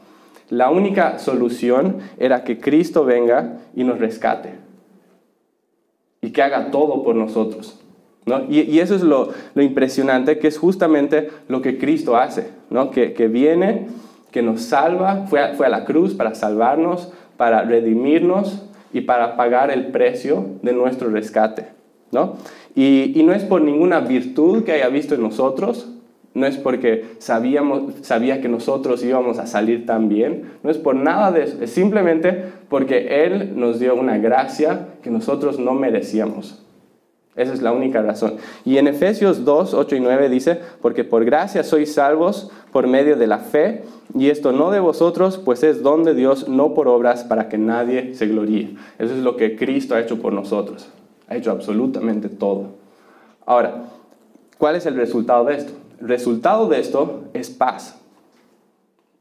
La 0.50 0.70
única 0.70 1.18
solución 1.18 1.98
era 2.18 2.42
que 2.44 2.58
Cristo 2.58 3.04
venga 3.04 3.58
y 3.74 3.84
nos 3.84 3.98
rescate 3.98 4.54
y 6.20 6.30
que 6.30 6.42
haga 6.42 6.70
todo 6.70 7.04
por 7.04 7.14
nosotros. 7.14 7.78
¿no? 8.26 8.44
Y, 8.48 8.80
eso 8.80 8.94
es 8.94 9.02
lo, 9.02 9.30
impresionante, 9.56 10.38
que 10.38 10.48
es 10.48 10.58
justamente 10.58 11.30
lo 11.48 11.62
que 11.62 11.78
Cristo 11.78 12.16
hace, 12.16 12.50
¿no? 12.70 12.90
que, 12.90 13.28
viene, 13.28 13.86
que 14.32 14.42
nos 14.42 14.62
salva, 14.62 15.26
fue 15.28 15.40
a, 15.40 15.68
la 15.68 15.84
cruz 15.84 16.14
para 16.14 16.34
salvarnos, 16.34 17.12
para 17.36 17.62
redimirnos 17.62 18.64
y 18.92 19.02
para 19.02 19.36
pagar 19.36 19.70
el 19.70 19.88
precio 19.88 20.46
de 20.62 20.72
nuestro 20.72 21.10
rescate. 21.10 21.68
¿no? 22.10 22.36
Y 22.74 23.22
no 23.24 23.32
es 23.32 23.44
por 23.44 23.60
ninguna 23.60 24.00
virtud 24.00 24.64
que 24.64 24.72
haya 24.72 24.88
visto 24.88 25.14
en 25.14 25.22
nosotros, 25.22 25.88
no 26.34 26.46
es 26.46 26.56
porque 26.56 27.04
sabíamos, 27.18 27.94
sabía 28.02 28.40
que 28.40 28.48
nosotros 28.48 29.02
íbamos 29.04 29.38
a 29.38 29.46
salir 29.46 29.86
tan 29.86 30.08
bien, 30.08 30.52
no 30.62 30.70
es 30.70 30.78
por 30.78 30.94
nada 30.94 31.32
de 31.32 31.44
eso, 31.44 31.56
es 31.60 31.70
simplemente 31.70 32.44
porque 32.68 33.24
Él 33.24 33.52
nos 33.56 33.80
dio 33.80 33.94
una 33.94 34.18
gracia 34.18 34.88
que 35.02 35.10
nosotros 35.10 35.58
no 35.58 35.74
merecíamos. 35.74 36.62
Esa 37.38 37.52
es 37.52 37.62
la 37.62 37.70
única 37.70 38.02
razón. 38.02 38.34
Y 38.64 38.78
en 38.78 38.88
Efesios 38.88 39.44
2, 39.44 39.72
8 39.72 39.94
y 39.94 40.00
9 40.00 40.28
dice, 40.28 40.58
porque 40.82 41.04
por 41.04 41.24
gracia 41.24 41.62
sois 41.62 41.94
salvos 41.94 42.50
por 42.72 42.88
medio 42.88 43.16
de 43.16 43.28
la 43.28 43.38
fe, 43.38 43.84
y 44.12 44.30
esto 44.30 44.50
no 44.50 44.72
de 44.72 44.80
vosotros, 44.80 45.38
pues 45.38 45.62
es 45.62 45.84
don 45.84 46.02
de 46.02 46.14
Dios, 46.14 46.48
no 46.48 46.74
por 46.74 46.88
obras, 46.88 47.22
para 47.22 47.48
que 47.48 47.56
nadie 47.56 48.14
se 48.14 48.26
gloríe. 48.26 48.74
Eso 48.98 49.14
es 49.14 49.20
lo 49.20 49.36
que 49.36 49.54
Cristo 49.54 49.94
ha 49.94 50.00
hecho 50.00 50.20
por 50.20 50.32
nosotros. 50.32 50.88
Ha 51.28 51.36
hecho 51.36 51.52
absolutamente 51.52 52.28
todo. 52.28 52.70
Ahora, 53.46 53.84
¿cuál 54.58 54.74
es 54.74 54.86
el 54.86 54.96
resultado 54.96 55.44
de 55.44 55.54
esto? 55.54 55.72
Resultado 56.00 56.68
de 56.68 56.80
esto 56.80 57.24
es 57.34 57.50
paz. 57.50 58.00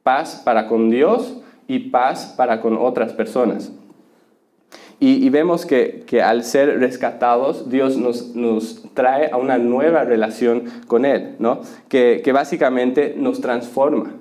Paz 0.04 0.42
para 0.44 0.68
con 0.68 0.90
Dios 0.90 1.42
y 1.68 1.80
paz 1.90 2.34
para 2.38 2.62
con 2.62 2.78
otras 2.78 3.14
personas. 3.14 3.72
Y, 5.00 5.30
vemos 5.30 5.68
que, 5.68 6.06
al 6.24 6.44
ser 6.44 6.80
rescatados, 6.80 7.70
Dios 7.70 7.98
nos, 7.98 8.84
trae 8.96 9.30
a 9.32 9.38
una 9.38 9.60
nueva 9.60 10.04
relación 10.04 10.64
con 10.88 11.06
Él, 11.06 11.36
¿no? 11.38 11.62
que, 11.88 12.22
que 12.24 12.32
básicamente 12.32 13.14
nos 13.16 13.40
transforma. 13.40 14.16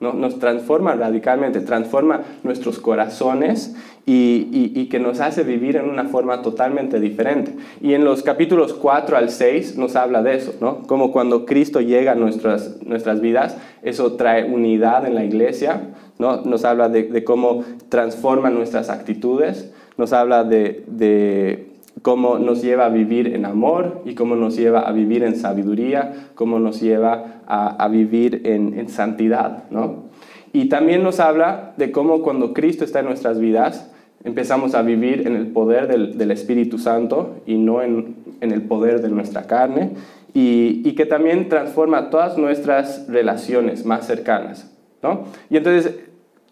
¿No? 0.00 0.14
Nos 0.14 0.38
transforma 0.38 0.94
radicalmente, 0.94 1.60
transforma 1.60 2.22
nuestros 2.42 2.78
corazones 2.78 3.76
y, 4.06 4.86
que 4.86 4.98
nos 4.98 5.20
hace 5.20 5.44
vivir 5.44 5.76
en 5.76 5.88
una 5.88 6.04
forma 6.04 6.42
totalmente 6.42 6.98
diferente. 6.98 7.54
Y 7.80 7.94
en 7.94 8.04
los 8.04 8.22
capítulos 8.22 8.72
4 8.74 9.16
al 9.16 9.30
6 9.30 9.76
nos 9.76 9.94
habla 9.94 10.22
de 10.22 10.34
eso, 10.34 10.54
¿no? 10.60 10.82
Como 10.86 11.12
cuando 11.12 11.46
Cristo 11.46 11.80
llega 11.80 12.12
a 12.12 12.14
nuestras, 12.16 12.82
nuestras 12.82 13.20
vidas, 13.20 13.56
eso 13.82 14.14
trae 14.14 14.44
unidad 14.44 15.06
en 15.06 15.14
la 15.14 15.24
iglesia, 15.24 15.90
¿no? 16.18 16.42
Nos 16.42 16.64
habla 16.64 16.88
de, 16.88 17.22
cómo 17.22 17.64
transforma 17.88 18.50
nuestras 18.50 18.90
actitudes, 18.90 19.72
nos 19.96 20.12
habla 20.12 20.44
de, 20.44 21.69
cómo 22.02 22.38
nos 22.38 22.62
lleva 22.62 22.86
a 22.86 22.88
vivir 22.88 23.34
en 23.34 23.44
amor 23.44 24.02
y 24.04 24.14
cómo 24.14 24.36
nos 24.36 24.56
lleva 24.56 24.80
a 24.80 24.92
vivir 24.92 25.22
en 25.22 25.36
sabiduría, 25.36 26.30
cómo 26.34 26.58
nos 26.58 26.80
lleva 26.80 27.42
a, 27.46 27.88
vivir 27.88 28.42
en, 28.44 28.78
en 28.78 28.88
santidad, 28.88 29.64
¿no? 29.70 30.10
Y 30.52 30.68
también 30.68 31.02
nos 31.02 31.20
habla 31.20 31.74
de 31.76 31.92
cómo 31.92 32.22
cuando 32.22 32.52
Cristo 32.52 32.84
está 32.84 33.00
en 33.00 33.06
nuestras 33.06 33.38
vidas, 33.38 33.90
empezamos 34.24 34.74
a 34.74 34.82
vivir 34.82 35.26
en 35.26 35.36
el 35.36 35.48
poder 35.48 35.86
del, 35.88 36.30
Espíritu 36.30 36.78
Santo 36.78 37.36
y 37.46 37.56
no 37.56 37.82
en, 37.82 38.16
el 38.40 38.62
poder 38.62 39.00
de 39.00 39.08
nuestra 39.08 39.44
carne, 39.44 39.92
y, 40.34 40.92
que 40.94 41.06
también 41.06 41.48
transforma 41.48 42.10
todas 42.10 42.36
nuestras 42.36 43.06
relaciones 43.08 43.84
más 43.84 44.06
cercanas. 44.06 44.70
¿no? 45.02 45.24
Y 45.48 45.56
entonces 45.56 45.99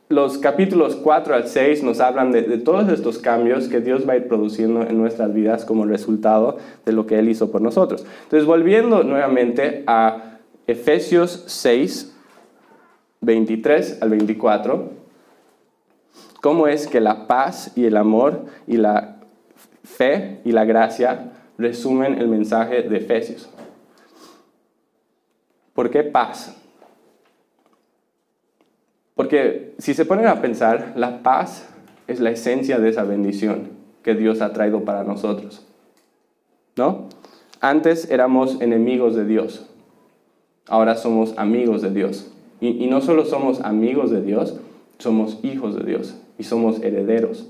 los 0.09 0.39
capítulos 0.39 0.97
4 0.97 1.35
al 1.35 1.49
6 1.49 1.83
nos 1.83 2.01
hablan 2.01 2.33
de, 2.33 2.43
de, 2.43 2.59
todos 2.59 2.89
estos 2.89 3.19
cambios 3.19 3.69
que 3.69 3.81
Dios 3.81 4.09
va 4.09 4.15
a 4.15 4.17
ir 4.17 4.29
produciendo 4.29 4.83
en 4.83 4.99
nuestras 4.99 5.35
vidas 5.35 5.65
como 5.65 5.85
resultado 5.85 6.57
de 6.87 6.93
lo 6.93 7.07
que 7.07 7.19
Él 7.19 7.29
hizo 7.29 7.51
por 7.51 7.61
nosotros. 7.61 8.07
Entonces, 8.25 8.47
volviendo 8.47 9.03
nuevamente 9.03 9.85
a 9.87 10.39
Efesios 10.67 11.45
6, 11.47 12.15
23 13.21 14.03
al 14.03 14.11
24, 14.11 14.91
cómo 16.41 16.69
es 16.69 16.87
que 16.87 17.01
la 17.01 17.27
paz 17.27 17.73
y 17.77 17.85
el 17.85 17.97
amor 17.97 18.47
y 18.67 18.77
la 18.77 19.17
fe 19.83 20.41
y 20.45 20.53
la 20.53 20.65
gracia 20.65 21.33
resumen 21.59 22.19
el 22.19 22.29
mensaje 22.29 22.83
de 22.83 22.97
Efesios. 22.97 23.49
¿Por 25.75 25.91
qué 25.91 26.03
paz? 26.03 26.58
Porque 29.19 29.75
si 29.79 29.95
se 29.95 30.05
ponen 30.05 30.29
a 30.29 30.41
pensar, 30.41 30.93
la 30.95 31.25
paz 31.25 31.69
es 32.07 32.21
la 32.21 32.31
esencia 32.31 32.79
de 32.79 32.89
esa 32.89 33.03
bendición 33.03 33.71
que 34.05 34.15
Dios 34.15 34.41
ha 34.41 34.53
traído 34.53 34.85
para 34.85 35.03
nosotros. 35.03 35.67
¿No? 36.77 37.09
Antes 37.61 38.13
éramos 38.13 38.61
enemigos 38.61 39.17
de 39.17 39.25
Dios, 39.25 39.67
ahora 40.69 40.95
somos 40.95 41.37
amigos 41.37 41.83
de 41.83 41.91
Dios. 41.91 42.31
Y, 42.61 42.87
no 42.87 43.01
solo 43.01 43.25
somos 43.25 43.61
amigos 43.63 44.13
de 44.13 44.23
Dios, 44.23 44.61
somos 44.99 45.41
hijos 45.43 45.75
de 45.75 45.83
Dios 45.83 46.17
y 46.39 46.45
somos 46.45 46.81
herederos. 46.81 47.49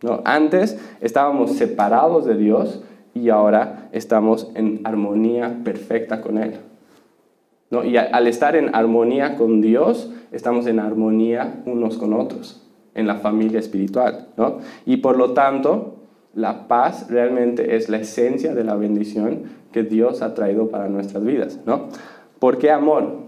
¿no? 0.00 0.22
Antes 0.24 0.80
estábamos 1.02 1.52
separados 1.52 2.24
de 2.24 2.38
Dios 2.38 2.82
y 3.12 3.28
ahora 3.28 3.90
estamos 3.92 4.50
en 4.54 4.80
armonía 4.84 5.60
perfecta 5.62 6.22
con 6.22 6.38
Él. 6.38 6.54
Y 7.84 7.96
al 7.96 8.26
estar 8.26 8.54
en 8.54 8.74
armonía 8.74 9.36
con 9.36 9.62
Dios, 9.62 10.10
estamos 10.30 10.66
en 10.66 10.78
armonía 10.78 11.62
unos 11.64 11.96
con 11.96 12.12
otros, 12.12 12.62
en 12.94 13.06
la 13.06 13.16
familia 13.16 13.58
espiritual. 13.58 14.28
¿no? 14.36 14.58
Y 14.84 14.98
por 14.98 15.16
lo 15.16 15.32
tanto, 15.32 15.96
la 16.34 16.68
paz 16.68 17.06
realmente 17.08 17.76
es 17.76 17.88
la 17.88 17.98
esencia 17.98 18.54
de 18.54 18.64
la 18.64 18.74
bendición 18.74 19.44
que 19.72 19.84
Dios 19.84 20.20
ha 20.20 20.34
traído 20.34 20.68
para 20.68 20.88
nuestras 20.88 21.24
vidas. 21.24 21.60
¿no? 21.64 21.88
¿Por 22.38 22.58
qué 22.58 22.70
amor? 22.70 23.22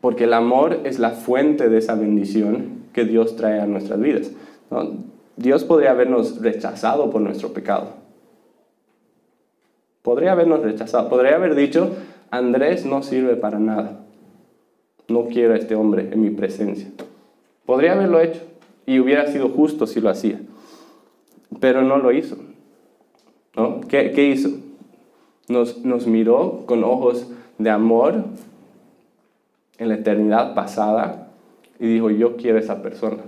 Porque 0.00 0.24
el 0.24 0.34
amor 0.34 0.80
es 0.82 0.98
la 0.98 1.10
fuente 1.10 1.68
de 1.68 1.78
esa 1.78 1.94
bendición 1.94 2.82
que 2.92 3.04
Dios 3.04 3.36
trae 3.36 3.60
a 3.60 3.66
nuestras 3.66 4.00
vidas. 4.00 4.32
Dios 5.36 5.62
podría 5.62 5.92
habernos 5.92 6.42
rechazado 6.42 7.08
por 7.10 7.20
nuestro 7.20 7.52
pecado. 7.52 8.02
Podría 10.02 10.32
habernos 10.32 10.62
rechazado. 10.62 11.08
Podría 11.08 11.36
haber 11.36 11.54
dicho, 11.54 11.92
Andrés 12.32 12.86
no 12.86 13.02
sirve 13.02 13.36
para 13.36 13.58
nada. 13.58 14.00
No 15.06 15.26
quiero 15.26 15.52
a 15.52 15.58
este 15.58 15.74
hombre 15.74 16.08
en 16.12 16.22
mi 16.22 16.30
presencia. 16.30 16.88
Podría 17.66 17.92
haberlo 17.92 18.20
hecho 18.20 18.40
y 18.86 19.00
hubiera 19.00 19.26
sido 19.26 19.50
justo 19.50 19.86
si 19.86 20.00
lo 20.00 20.08
hacía. 20.08 20.40
Pero 21.60 21.82
no 21.82 21.98
lo 21.98 22.10
hizo. 22.10 22.38
¿No? 23.54 23.82
¿Qué, 23.82 24.12
¿Qué, 24.12 24.28
hizo? 24.28 24.48
Nos, 25.48 26.06
miró 26.06 26.64
con 26.64 26.84
ojos 26.84 27.30
de 27.58 27.68
amor 27.68 28.24
en 29.76 29.88
la 29.90 29.96
eternidad 29.96 30.54
pasada 30.54 31.28
y 31.78 31.86
dijo, 31.86 32.08
yo 32.08 32.38
quiero 32.38 32.56
a 32.56 32.60
esa 32.60 32.82
persona. 32.82 33.24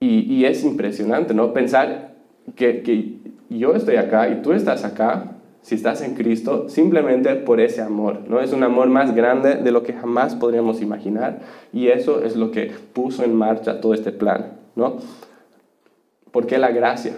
Y, 0.00 0.44
es 0.44 0.64
impresionante, 0.64 1.32
¿no? 1.32 1.54
Pensar 1.54 2.16
que 2.56 3.20
yo 3.48 3.74
estoy 3.74 3.96
acá 3.96 4.28
y 4.28 4.42
tú 4.42 4.52
estás 4.52 4.84
acá, 4.84 5.31
si 5.62 5.76
estás 5.76 6.02
en 6.02 6.14
Cristo, 6.14 6.68
simplemente 6.68 7.34
por 7.36 7.60
ese 7.60 7.82
amor, 7.82 8.20
¿no? 8.28 8.40
Es 8.40 8.52
un 8.52 8.64
amor 8.64 8.88
más 8.88 9.14
grande 9.14 9.54
de 9.54 9.70
lo 9.70 9.84
que 9.84 9.92
jamás 9.92 10.34
podríamos 10.34 10.82
imaginar 10.82 11.40
y 11.72 11.88
eso 11.88 12.22
es 12.22 12.36
lo 12.36 12.50
que 12.50 12.72
puso 12.92 13.22
en 13.24 13.34
marcha 13.34 13.80
todo 13.80 13.94
este 13.94 14.10
plan, 14.10 14.58
¿no? 14.74 14.96
¿Por 16.32 16.46
qué 16.46 16.58
la 16.58 16.72
gracia? 16.72 17.14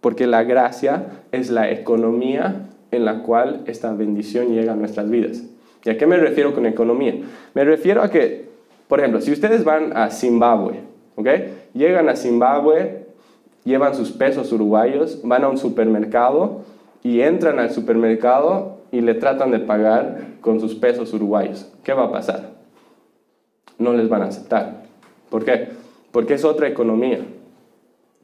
Porque 0.00 0.26
la 0.26 0.44
gracia 0.44 1.24
es 1.32 1.50
la 1.50 1.70
economía 1.70 2.68
en 2.92 3.04
la 3.04 3.22
cual 3.22 3.62
esta 3.66 3.92
bendición 3.92 4.54
llega 4.54 4.74
a 4.74 4.76
nuestras 4.76 5.10
vidas. 5.10 5.42
¿Y 5.84 5.90
a 5.90 5.98
qué 5.98 6.06
me 6.06 6.16
refiero 6.16 6.54
con 6.54 6.66
economía? 6.66 7.14
Me 7.54 7.64
refiero 7.64 8.02
a 8.02 8.10
que, 8.10 8.48
por 8.86 9.00
ejemplo, 9.00 9.20
si 9.20 9.32
ustedes 9.32 9.64
van 9.64 9.96
a 9.96 10.10
Zimbabue, 10.10 10.80
¿ok? 11.16 11.28
Llegan 11.74 12.08
a 12.08 12.16
Zimbabue, 12.16 13.06
llevan 13.64 13.94
sus 13.94 14.12
pesos 14.12 14.52
uruguayos, 14.52 15.20
van 15.24 15.42
a 15.42 15.48
un 15.48 15.58
supermercado 15.58 16.62
y 17.04 17.20
entran 17.20 17.60
al 17.60 17.70
supermercado 17.70 18.78
y 18.90 19.02
le 19.02 19.14
tratan 19.14 19.52
de 19.52 19.60
pagar 19.60 20.22
con 20.40 20.58
sus 20.58 20.74
pesos 20.74 21.12
uruguayos. 21.12 21.70
¿Qué 21.84 21.92
va 21.92 22.04
a 22.04 22.10
pasar? 22.10 22.50
No 23.78 23.92
les 23.92 24.08
van 24.08 24.22
a 24.22 24.26
aceptar. 24.26 24.84
¿Por 25.30 25.44
qué? 25.44 25.68
Porque 26.10 26.34
es 26.34 26.44
otra 26.44 26.66
economía. 26.66 27.20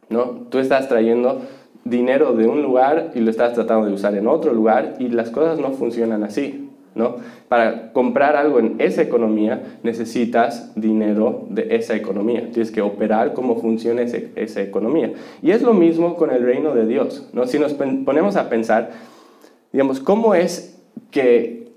¿no? 0.09 0.47
Tú 0.49 0.59
estás 0.59 0.89
trayendo 0.89 1.43
dinero 1.85 2.33
de 2.33 2.47
un 2.47 2.63
lugar 2.63 3.11
y 3.15 3.21
lo 3.21 3.31
estás 3.31 3.53
tratando 3.53 3.87
de 3.87 3.93
usar 3.93 4.15
en 4.15 4.27
otro 4.27 4.53
lugar 4.55 4.95
y 4.99 5.09
las 5.09 5.31
cosas 5.31 5.59
no 5.61 5.73
funcionan 5.73 6.25
así. 6.25 6.71
¿no? 6.95 7.17
Para 7.51 7.93
comprar 7.93 8.37
algo 8.37 8.61
en 8.61 8.77
esa 8.79 9.03
economía 9.03 9.81
necesitas 9.83 10.71
dinero 10.77 11.49
de 11.51 11.75
esa 11.75 11.97
economía. 11.97 12.49
Tienes 12.53 12.71
que 12.71 12.81
operar 12.81 13.33
cómo 13.33 13.57
funciona 13.57 14.03
esa 14.03 14.63
economía. 14.63 15.15
Y 15.43 15.51
es 15.51 15.61
lo 15.61 15.75
mismo 15.75 16.15
con 16.15 16.31
el 16.31 16.45
reino 16.45 16.77
de 16.77 16.87
Dios. 16.87 17.29
¿no? 17.33 17.49
Si 17.49 17.59
nos 17.59 17.75
ponemos 17.75 18.37
a 18.37 18.49
pensar, 18.49 18.93
digamos, 19.73 19.99
¿cómo 19.99 20.37
es 20.37 20.81
que, 21.11 21.73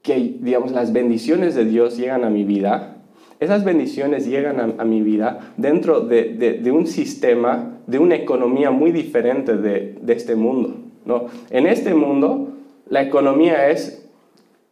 que 0.00 0.36
digamos, 0.40 0.72
las 0.72 0.90
bendiciones 0.94 1.54
de 1.54 1.66
Dios 1.66 1.98
llegan 1.98 2.24
a 2.24 2.30
mi 2.30 2.44
vida? 2.44 2.96
Esas 3.40 3.62
bendiciones 3.62 4.26
llegan 4.26 4.74
a, 4.80 4.84
mi 4.86 5.02
vida 5.02 5.52
dentro 5.58 6.00
de, 6.00 6.32
de, 6.62 6.72
un 6.72 6.86
sistema, 6.86 7.76
de 7.86 7.98
una 7.98 8.14
economía 8.14 8.70
muy 8.70 8.90
diferente 8.90 9.58
de, 9.58 9.98
de 10.00 10.12
este 10.14 10.34
mundo. 10.34 10.76
¿no? 11.04 11.26
En 11.50 11.66
este 11.66 11.92
mundo, 11.92 12.54
la 12.88 13.02
economía 13.02 13.68
es 13.68 13.99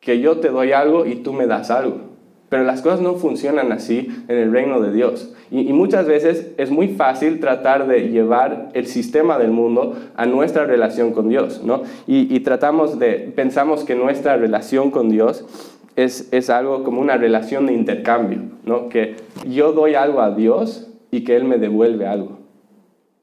que 0.08 0.20
yo 0.20 0.38
te 0.38 0.48
doy 0.48 0.72
algo 0.72 1.04
y 1.04 1.16
tú 1.16 1.34
me 1.34 1.46
das 1.46 1.70
algo. 1.70 1.98
Pero 2.48 2.64
las 2.64 2.80
cosas 2.80 3.02
no 3.02 3.16
funcionan 3.16 3.72
así 3.72 4.08
en 4.26 4.38
el 4.38 4.50
reino 4.50 4.80
de 4.80 4.90
Dios. 4.90 5.34
Y, 5.50 5.70
muchas 5.74 6.06
veces 6.06 6.52
es 6.56 6.70
muy 6.70 6.88
fácil 6.88 7.40
tratar 7.40 7.86
de 7.86 8.08
llevar 8.08 8.70
el 8.72 8.86
sistema 8.86 9.36
del 9.36 9.50
mundo 9.50 9.98
a 10.16 10.24
nuestra 10.24 10.64
relación 10.64 11.12
con 11.12 11.28
Dios, 11.28 11.62
¿no? 11.62 11.82
Y, 12.06 12.40
tratamos 12.40 12.98
de, 12.98 13.30
pensamos 13.36 13.84
que 13.84 13.96
nuestra 13.96 14.38
relación 14.38 14.90
con 14.90 15.10
Dios 15.10 15.44
es, 15.94 16.26
es, 16.32 16.48
algo 16.48 16.84
como 16.84 17.02
una 17.02 17.18
relación 17.18 17.66
de 17.66 17.74
intercambio, 17.74 18.38
¿no? 18.64 18.88
Que 18.88 19.16
yo 19.46 19.74
doy 19.74 19.94
algo 19.94 20.22
a 20.22 20.30
Dios 20.30 20.88
y 21.10 21.22
que 21.22 21.36
Él 21.36 21.44
me 21.44 21.58
devuelve 21.58 22.06
algo. 22.06 22.38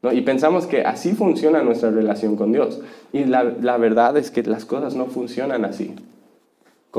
¿no? 0.03 0.13
Y 0.13 0.21
pensamos 0.21 0.67
que 0.67 0.83
así 0.83 1.13
funciona 1.13 1.63
nuestra 1.63 1.89
relación 1.89 2.35
con 2.35 2.51
Dios. 2.51 2.79
Y 3.11 3.23
la, 3.23 3.43
la 3.43 3.77
verdad 3.77 4.17
es 4.17 4.29
que 4.29 4.43
las 4.43 4.65
cosas 4.65 4.93
no 4.93 5.07
funcionan 5.07 5.65
así 5.65 5.95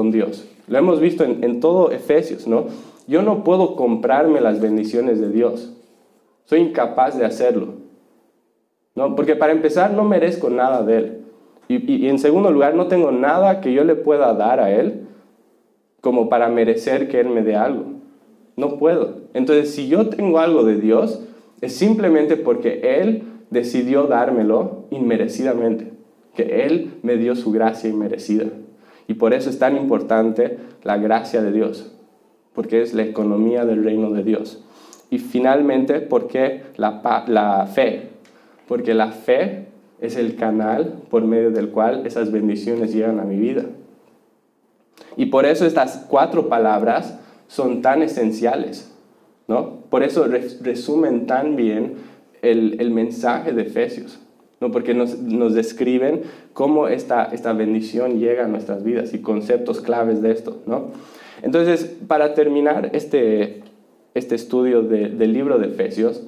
Dios. 0.04 0.48
Lo 0.68 0.78
hemos 0.78 1.00
visto 1.00 1.24
en, 1.24 1.60
todo 1.60 1.90
Efesios, 1.90 2.46
¿no? 2.46 2.66
Yo 3.06 3.22
no 3.22 3.44
puedo 3.44 3.76
comprarme 3.76 4.40
las 4.40 4.60
bendiciones 4.60 5.20
de 5.20 5.30
Dios. 5.30 5.72
Soy 6.44 6.60
incapaz 6.60 7.18
de 7.18 7.24
hacerlo. 7.24 7.74
¿no? 8.94 9.14
Porque 9.14 9.36
para 9.36 9.52
empezar 9.52 9.92
no 9.92 10.04
merezco 10.04 10.50
nada 10.50 10.82
de 10.82 10.96
Él. 10.96 11.24
Y, 11.68 11.92
y, 11.92 12.08
en 12.08 12.18
segundo 12.18 12.50
lugar, 12.50 12.74
no 12.74 12.88
tengo 12.88 13.10
nada 13.10 13.60
que 13.60 13.72
yo 13.72 13.84
le 13.84 13.94
pueda 13.94 14.34
dar 14.34 14.60
a 14.60 14.70
Él 14.70 15.06
como 16.00 16.28
para 16.28 16.48
merecer 16.48 17.08
que 17.08 17.20
Él 17.20 17.28
me 17.28 17.42
dé 17.42 17.56
algo. 17.56 17.84
No 18.56 18.78
puedo. 18.78 19.22
Entonces, 19.34 19.74
si 19.74 19.88
yo 19.88 20.08
tengo 20.08 20.38
algo 20.38 20.64
de 20.64 20.76
Dios, 20.76 21.22
es 21.60 21.74
simplemente 21.74 22.36
porque 22.36 23.00
Él 23.00 23.24
decidió 23.50 24.04
dármelo 24.04 24.84
inmerecidamente. 24.90 25.92
Que 26.34 26.66
Él 26.66 26.94
me 27.02 27.16
dio 27.16 27.34
su 27.34 27.52
gracia 27.52 27.90
inmerecida. 27.90 28.46
Y 29.08 29.14
por 29.14 29.34
eso 29.34 29.50
es 29.50 29.58
tan 29.58 29.76
importante 29.76 30.58
la 30.82 30.96
gracia 30.96 31.42
de 31.42 31.52
Dios, 31.52 31.92
porque 32.54 32.82
es 32.82 32.94
la 32.94 33.02
economía 33.02 33.64
del 33.64 33.84
reino 33.84 34.10
de 34.10 34.24
Dios. 34.24 34.64
Y 35.10 35.18
finalmente, 35.18 36.00
¿por 36.00 36.26
qué 36.26 36.62
la, 36.76 37.24
la 37.28 37.66
fe? 37.66 38.10
Porque 38.66 38.94
la 38.94 39.12
fe 39.12 39.66
es 40.00 40.16
el 40.16 40.36
canal 40.36 41.02
por 41.10 41.24
medio 41.24 41.50
del 41.50 41.70
cual 41.70 42.06
esas 42.06 42.32
bendiciones 42.32 42.92
llegan 42.92 43.20
a 43.20 43.24
mi 43.24 43.36
vida. 43.36 43.64
Y 45.16 45.26
por 45.26 45.46
eso 45.46 45.64
estas 45.64 46.06
cuatro 46.08 46.48
palabras 46.48 47.18
son 47.46 47.80
tan 47.80 48.02
esenciales, 48.02 48.92
¿no? 49.46 49.82
Por 49.88 50.02
eso 50.02 50.26
resumen 50.60 51.26
tan 51.26 51.56
bien 51.56 51.94
el, 52.42 52.80
el 52.80 52.90
mensaje 52.90 53.52
de 53.52 53.62
Efesios. 53.62 54.18
¿No? 54.60 54.70
porque 54.70 54.94
nos, 54.94 55.18
nos, 55.18 55.54
describen 55.54 56.22
cómo 56.52 56.88
esta, 56.88 57.24
esta 57.26 57.52
bendición 57.52 58.18
llega 58.18 58.44
a 58.44 58.48
nuestras 58.48 58.84
vidas 58.84 59.12
y 59.14 59.20
conceptos 59.20 59.80
claves 59.80 60.22
de 60.22 60.32
esto. 60.32 60.62
¿no? 60.66 60.92
Entonces, 61.42 61.84
para 62.06 62.34
terminar 62.34 62.90
este, 62.92 63.62
este 64.14 64.34
estudio 64.34 64.82
del 64.82 65.32
libro 65.32 65.58
de 65.58 65.66
Efesios, 65.66 66.22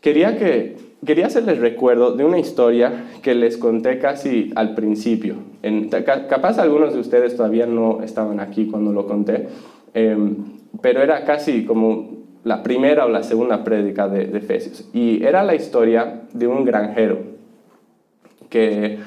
quería, 0.00 0.36
que, 0.36 0.76
quería 1.06 1.26
hacerles 1.26 1.58
recuerdo 1.58 2.12
de 2.12 2.24
una 2.24 2.38
historia 2.38 3.06
que 3.22 3.34
les 3.34 3.56
conté 3.56 3.98
casi 3.98 4.52
al 4.56 4.74
principio. 4.74 5.36
En, 5.62 5.88
capaz 5.88 6.58
algunos 6.58 6.92
de 6.94 7.00
ustedes 7.00 7.36
todavía 7.36 7.66
no 7.66 8.02
estaban 8.02 8.40
aquí 8.40 8.66
cuando 8.66 8.92
lo 8.92 9.06
conté, 9.06 9.48
em, 9.94 10.36
pero 10.82 11.02
era 11.02 11.24
casi 11.24 11.64
como 11.64 12.13
la 12.44 12.62
primera 12.62 13.06
o 13.06 13.08
la 13.08 13.22
segunda 13.22 13.64
prédica 13.64 14.06
de, 14.08 14.36
Efesios. 14.36 14.88
Y 14.92 15.24
era 15.24 15.42
la 15.42 15.54
historia 15.54 16.22
de 16.32 16.46
un 16.46 16.64
granjero 16.64 17.18
que 18.50 18.98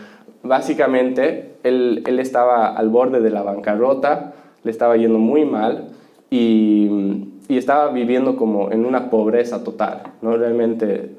básicamente 0.44 1.56
él, 1.64 2.04
estaba 2.20 2.76
al 2.76 2.90
borde 2.90 3.22
de 3.22 3.30
la 3.30 3.44
bancarrota, 3.44 4.34
le 4.64 4.72
estaba 4.72 4.98
yendo 4.98 5.20
muy 5.20 5.46
mal 5.46 5.90
y, 6.30 7.24
estaba 7.48 7.92
viviendo 7.92 8.36
como 8.36 8.72
en 8.72 8.86
una 8.86 9.10
pobreza 9.10 9.64
total, 9.64 10.04
¿no? 10.22 10.36
realmente 10.36 11.16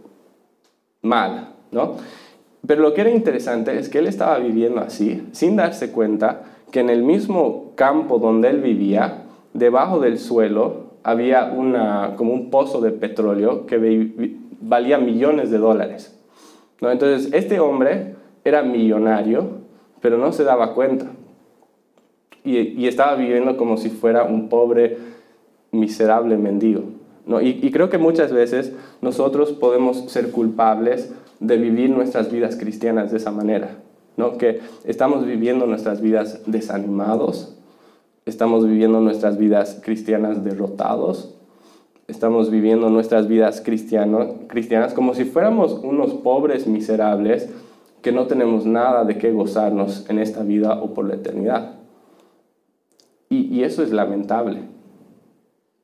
mal. 1.00 1.54
¿no? 1.72 1.94
Pero 2.66 2.82
lo 2.82 2.92
que 2.92 3.00
era 3.00 3.10
interesante 3.10 3.78
es 3.78 3.88
que 3.88 3.98
él 3.98 4.06
estaba 4.06 4.38
viviendo 4.38 4.80
así, 4.80 5.26
sin 5.32 5.56
darse 5.56 5.90
cuenta 5.90 6.42
que 6.70 6.80
en 6.80 6.90
el 6.90 7.02
mismo 7.02 7.72
campo 7.76 8.18
donde 8.18 8.50
él 8.50 8.60
vivía, 8.60 9.22
debajo 9.54 10.00
del 10.00 10.18
suelo, 10.18 10.87
había 11.02 11.44
una, 11.46 12.14
como 12.16 12.32
un 12.32 12.50
pozo 12.50 12.80
de 12.80 12.90
petróleo 12.90 13.66
que 13.66 14.36
valía 14.60 14.98
millones 14.98 15.50
de 15.50 15.58
dólares. 15.58 16.18
¿no? 16.80 16.90
Entonces, 16.90 17.32
este 17.32 17.60
hombre 17.60 18.14
era 18.44 18.62
millonario, 18.62 19.58
pero 20.00 20.18
no 20.18 20.32
se 20.32 20.44
daba 20.44 20.74
cuenta. 20.74 21.06
Y, 22.44 22.86
estaba 22.86 23.14
viviendo 23.14 23.56
como 23.56 23.76
si 23.76 23.90
fuera 23.90 24.24
un 24.24 24.48
pobre, 24.48 24.96
miserable 25.70 26.36
mendigo. 26.36 26.84
¿no? 27.26 27.42
Y, 27.42 27.58
y 27.62 27.70
creo 27.70 27.90
que 27.90 27.98
muchas 27.98 28.32
veces 28.32 28.72
nosotros 29.02 29.52
podemos 29.52 30.10
ser 30.10 30.30
culpables 30.30 31.12
de 31.40 31.58
vivir 31.58 31.90
nuestras 31.90 32.32
vidas 32.32 32.56
cristianas 32.56 33.10
de 33.10 33.18
esa 33.18 33.30
manera. 33.30 33.76
¿no? 34.16 34.38
Que 34.38 34.60
estamos 34.84 35.26
viviendo 35.26 35.66
nuestras 35.66 36.00
vidas 36.00 36.42
desanimados, 36.46 37.57
estamos 38.28 38.66
viviendo 38.66 39.00
nuestras 39.00 39.38
vidas 39.38 39.80
cristianas 39.82 40.44
derrotados, 40.44 41.34
estamos 42.08 42.50
viviendo 42.50 42.90
nuestras 42.90 43.26
vidas 43.26 43.62
cristianas 43.62 44.92
como 44.94 45.14
si 45.14 45.24
fuéramos 45.24 45.72
unos 45.72 46.12
pobres 46.14 46.66
miserables 46.66 47.48
que 48.02 48.12
no 48.12 48.26
tenemos 48.26 48.66
nada 48.66 49.04
de 49.04 49.16
qué 49.18 49.32
gozarnos 49.32 50.08
en 50.10 50.18
esta 50.18 50.42
vida 50.42 50.80
o 50.80 50.92
por 50.94 51.08
la 51.08 51.14
eternidad. 51.14 51.76
Y, 53.30 53.54
y 53.54 53.64
eso 53.64 53.82
es 53.82 53.92
lamentable. 53.92 54.62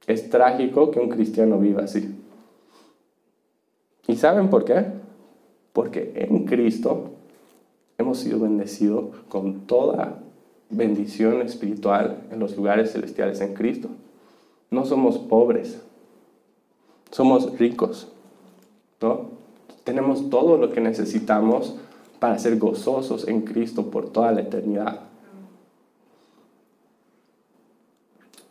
Es 0.06 0.28
trágico 0.28 0.90
que 0.90 1.00
un 1.00 1.08
cristiano 1.08 1.58
viva 1.58 1.82
así. 1.84 2.14
¿Y 4.06 4.16
saben 4.16 4.48
por 4.48 4.64
qué? 4.64 4.84
Porque 5.72 6.12
en 6.14 6.44
Cristo 6.44 7.10
hemos 7.96 8.18
sido 8.18 8.38
bendecidos 8.38 9.16
con 9.28 9.66
toda 9.66 10.23
bendición 10.76 11.42
espiritual 11.42 12.24
en 12.30 12.38
los 12.38 12.56
lugares 12.56 12.92
celestiales 12.92 13.40
en 13.40 13.54
Cristo. 13.54 13.88
No 14.70 14.84
somos 14.84 15.18
pobres, 15.18 15.80
somos 17.10 17.58
ricos, 17.58 18.08
¿no? 19.00 19.30
Tenemos 19.84 20.30
todo 20.30 20.56
lo 20.56 20.72
que 20.72 20.80
necesitamos 20.80 21.76
para 22.18 22.38
ser 22.38 22.58
gozosos 22.58 23.28
en 23.28 23.42
Cristo 23.42 23.90
por 23.90 24.10
toda 24.10 24.32
la 24.32 24.40
eternidad. 24.40 25.00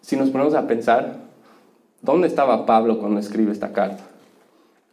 Si 0.01 0.15
nos 0.15 0.29
ponemos 0.29 0.53
a 0.53 0.67
pensar, 0.67 1.21
¿dónde 2.01 2.27
estaba 2.27 2.65
Pablo 2.65 2.99
cuando 2.99 3.19
escribe 3.19 3.51
esta 3.51 3.73
carta? 3.73 4.03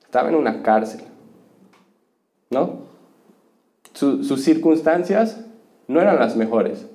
Estaba 0.02 0.30
en 0.30 0.34
una 0.34 0.62
cárcel, 0.62 1.02
¿no? 2.48 2.90
sus 3.92 4.42
circunstancias 4.42 5.40
no 5.88 6.00
eran 6.00 6.18
las 6.18 6.36
mejores. 6.36 6.86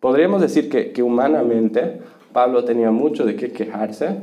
Podríamos 0.00 0.40
decir 0.40 0.68
que, 0.68 1.02
humanamente 1.02 2.00
Pablo 2.32 2.64
tenía 2.64 2.90
mucho 2.92 3.24
de 3.24 3.34
qué 3.34 3.50
quejarse, 3.50 4.20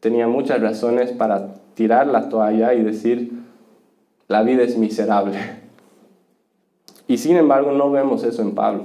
tenía 0.00 0.28
muchas 0.28 0.60
razones 0.60 1.12
para 1.12 1.54
tirar 1.74 2.06
la 2.06 2.28
toalla 2.28 2.74
y 2.74 2.82
decir, 2.82 3.32
la 4.28 4.42
vida 4.42 4.62
es 4.62 4.76
miserable. 4.76 5.38
Y 7.08 7.18
sin 7.18 7.36
embargo 7.36 7.72
no 7.72 7.90
vemos 7.90 8.22
eso 8.24 8.42
en 8.42 8.54
Pablo. 8.54 8.84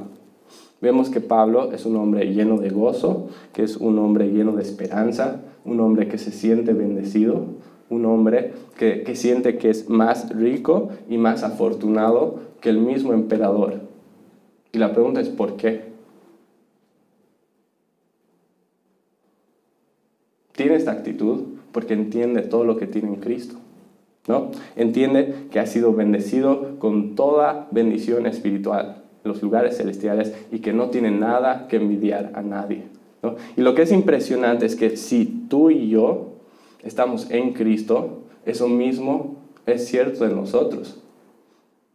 Vemos 0.79 1.09
que 1.09 1.19
Pablo 1.19 1.71
es 1.73 1.85
un 1.85 1.97
hombre 1.97 2.33
lleno 2.33 2.57
de 2.57 2.69
gozo, 2.69 3.27
que 3.51 3.63
es 3.63 3.77
un 3.77 3.97
hombre 3.99 4.31
lleno 4.31 4.53
de 4.53 4.61
esperanza, 4.61 5.41
un 5.65 5.79
hombre 5.79 6.07
que 6.07 6.17
se 6.17 6.31
siente 6.31 6.73
bendecido, 6.73 7.45
un 7.89 8.05
hombre 8.05 8.53
que, 8.77 9.03
que 9.03 9.15
siente 9.15 9.57
que 9.57 9.69
es 9.69 9.89
más 9.89 10.29
rico 10.29 10.89
y 11.09 11.17
más 11.17 11.43
afortunado 11.43 12.39
que 12.61 12.69
el 12.69 12.77
mismo 12.77 13.13
emperador. 13.13 13.81
Y 14.71 14.77
la 14.77 14.93
pregunta 14.93 15.19
es 15.19 15.29
¿por 15.29 15.57
qué? 15.57 15.86
Tiene 20.57 20.73
esta 20.73 20.91
actitud 20.91 21.43
porque 21.71 21.93
entiende 21.93 22.41
todo 22.41 22.63
lo 22.63 22.77
que 22.77 22.87
tiene 22.87 23.09
en 23.09 23.17
Cristo. 23.17 23.57
¿no? 24.27 24.49
Entiende 24.75 25.45
que 25.51 25.59
ha 25.59 25.67
sido 25.67 25.93
bendecido 25.93 26.79
con 26.79 27.13
toda 27.13 27.67
bendición 27.69 28.25
espiritual 28.25 29.03
en 29.23 29.31
los 29.31 29.43
lugares 29.43 29.77
celestiales 29.77 30.33
y 30.51 30.59
que 30.59 30.73
no 30.73 30.89
tiene 30.89 31.11
nada 31.11 31.67
que 31.67 31.75
envidiar 31.75 32.31
a 32.33 32.41
nadie. 32.41 32.85
Y 33.55 33.61
lo 33.61 33.75
que 33.75 33.83
es 33.83 33.91
impresionante 33.91 34.65
es 34.65 34.75
que 34.75 34.97
si 34.97 35.25
tú 35.47 35.69
y 35.69 35.89
yo 35.89 36.29
estamos 36.83 37.29
en 37.29 37.53
Cristo, 37.53 38.23
eso 38.43 38.67
mismo 38.67 39.35
es 39.67 39.85
cierto 39.85 40.27
de 40.27 40.33
nosotros. 40.33 41.03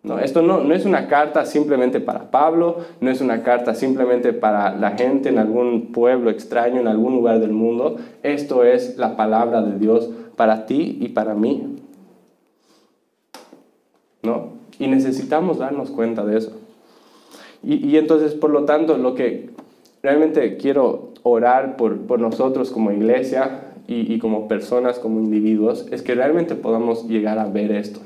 No, 0.05 0.19
esto 0.19 0.43
no, 0.43 0.65
no, 0.65 0.75
es 0.75 0.85
una 0.85 1.07
carta 1.07 1.47
simplemente 1.47 2.01
para 2.01 2.33
Pablo, 2.33 2.79
no 3.01 3.09
es 3.09 3.21
una 3.21 3.45
carta 3.45 3.77
simplemente 3.77 4.33
para 4.33 4.75
la 4.75 4.93
gente 4.93 5.29
en 5.29 5.39
algún 5.39 5.93
pueblo 5.93 6.29
extraño, 6.29 6.81
en 6.81 6.89
algún 6.89 7.15
lugar 7.15 7.39
del 7.39 7.53
mundo. 7.53 7.99
Esto 8.25 8.65
es 8.65 8.99
la 8.99 9.17
palabra 9.17 9.63
de 9.63 9.79
Dios 9.79 10.11
para 10.35 10.67
ti 10.67 10.99
y 11.01 11.11
para 11.11 11.35
mí. 11.35 11.77
¿No? 14.25 14.55
Y 14.81 14.89
necesitamos 14.89 15.59
darnos 15.59 15.93
cuenta 15.93 16.25
de 16.25 16.39
eso. 16.39 16.53
Y, 17.63 17.87
y 17.87 17.97
entonces, 17.97 18.35
por 18.35 18.51
lo 18.51 18.65
tanto, 18.65 18.99
lo 18.99 19.15
que 19.15 19.51
realmente 20.03 20.57
quiero 20.57 21.11
orar 21.23 21.77
por, 21.77 22.01
por 22.07 22.19
nosotros 22.19 22.73
como 22.73 22.91
iglesia 22.91 23.73
y, 23.87 24.13
y 24.13 24.19
como 24.19 24.49
personas, 24.49 24.99
como 24.99 25.21
individuos, 25.21 25.87
es 25.93 26.03
que 26.03 26.17
realmente 26.17 26.57
podamos 26.57 27.07
llegar 27.07 27.39
a 27.39 27.47
ver 27.47 27.71
esto 27.71 28.01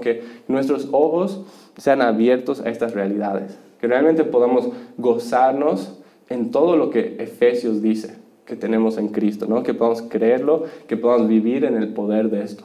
que 0.00 0.22
nuestros 0.48 0.88
ojos 0.92 1.42
sean 1.76 2.02
abiertos 2.02 2.60
a 2.60 2.68
estas 2.68 2.94
realidades, 2.94 3.58
que 3.80 3.86
realmente 3.86 4.24
podamos 4.24 4.68
gozarnos 4.98 5.98
en 6.28 6.50
todo 6.50 6.76
lo 6.76 6.90
que 6.90 7.16
Efesios 7.18 7.82
dice 7.82 8.16
que 8.44 8.56
tenemos 8.56 8.98
en 8.98 9.08
Cristo, 9.08 9.46
¿no? 9.48 9.62
que 9.62 9.74
podamos 9.74 10.02
creerlo, 10.02 10.64
que 10.88 10.96
podamos 10.96 11.28
vivir 11.28 11.64
en 11.64 11.76
el 11.76 11.92
poder 11.94 12.30
de 12.30 12.42
esto 12.42 12.64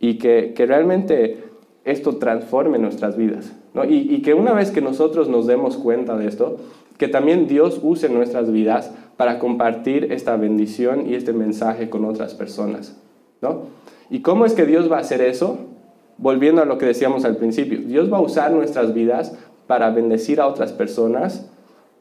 y 0.00 0.18
que, 0.18 0.54
realmente 0.56 1.44
esto 1.84 2.16
transforme 2.16 2.78
nuestras 2.78 3.16
vidas. 3.16 3.52
¿no? 3.74 3.84
Y, 3.84 3.96
y, 3.96 4.22
que 4.22 4.34
una 4.34 4.54
vez 4.54 4.70
que 4.70 4.80
nosotros 4.80 5.28
nos 5.28 5.46
demos 5.46 5.76
cuenta 5.76 6.16
de 6.16 6.26
esto, 6.26 6.56
que 6.96 7.06
también 7.06 7.46
Dios 7.46 7.80
use 7.82 8.08
nuestras 8.08 8.50
vidas 8.50 8.92
para 9.16 9.38
compartir 9.38 10.10
esta 10.10 10.36
bendición 10.36 11.08
y 11.08 11.14
este 11.14 11.32
mensaje 11.32 11.90
con 11.90 12.06
otras 12.06 12.34
personas. 12.34 12.96
¿no? 13.42 13.64
¿Y 14.08 14.20
cómo 14.20 14.46
es 14.46 14.54
que 14.54 14.64
Dios 14.64 14.90
va 14.90 14.96
a 14.96 15.00
hacer 15.00 15.20
eso? 15.20 15.58
Volviendo 16.18 16.62
a 16.62 16.64
lo 16.64 16.78
que 16.78 16.86
decíamos 16.86 17.24
al 17.24 17.36
principio, 17.36 17.80
Dios 17.80 18.12
va 18.12 18.18
a 18.18 18.22
usar 18.22 18.52
nuestras 18.52 18.94
vidas 18.94 19.36
para 19.66 19.90
bendecir 19.90 20.40
a 20.40 20.46
otras 20.46 20.72
personas 20.72 21.50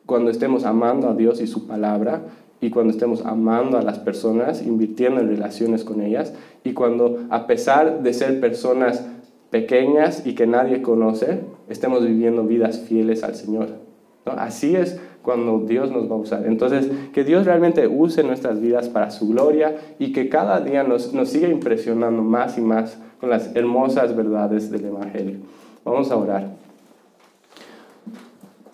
cuando 0.05 0.31
estemos 0.31 0.65
amando 0.65 1.09
a 1.09 1.15
Dios 1.15 1.41
y 1.41 1.47
su 1.47 1.67
palabra 1.67 2.21
y 2.61 2.69
cuando 2.69 2.93
estemos 2.93 3.25
amando 3.25 3.77
a 3.77 3.81
las 3.81 3.99
personas, 3.99 4.65
invirtiendo 4.65 5.19
en 5.19 5.29
relaciones 5.29 5.83
con 5.83 6.01
ellas 6.01 6.33
y 6.63 6.73
cuando 6.73 7.25
a 7.29 7.47
pesar 7.47 8.01
de 8.01 8.13
ser 8.13 8.39
personas 8.39 9.05
pequeñas 9.49 10.25
y 10.25 10.35
que 10.35 10.47
nadie 10.47 10.81
conoce, 10.81 11.41
estemos 11.69 12.03
viviendo 12.05 12.43
vidas 12.43 12.79
fieles 12.79 13.23
al 13.23 13.35
Señor. 13.35 13.84
Así 14.25 14.75
es 14.75 14.99
cuando 15.21 15.59
Dios 15.59 15.91
nos 15.91 16.09
va 16.09 16.15
a 16.15 16.19
usar. 16.19 16.45
Entonces, 16.45 16.89
que 17.13 17.23
Dios 17.23 17.45
realmente 17.45 17.87
use 17.87 18.23
nuestras 18.23 18.61
vidas 18.61 18.89
para 18.89 19.11
su 19.11 19.29
gloria 19.29 19.75
y 19.99 20.13
que 20.13 20.29
cada 20.29 20.61
día 20.61 20.83
nos, 20.83 21.13
nos 21.13 21.29
siga 21.29 21.47
impresionando 21.47 22.21
más 22.21 22.57
y 22.57 22.61
más 22.61 22.97
con 23.19 23.29
las 23.29 23.55
hermosas 23.55 24.15
verdades 24.15 24.69
del 24.71 24.85
Evangelio. 24.85 25.37
Vamos 25.83 26.11
a 26.11 26.17
orar. 26.17 26.49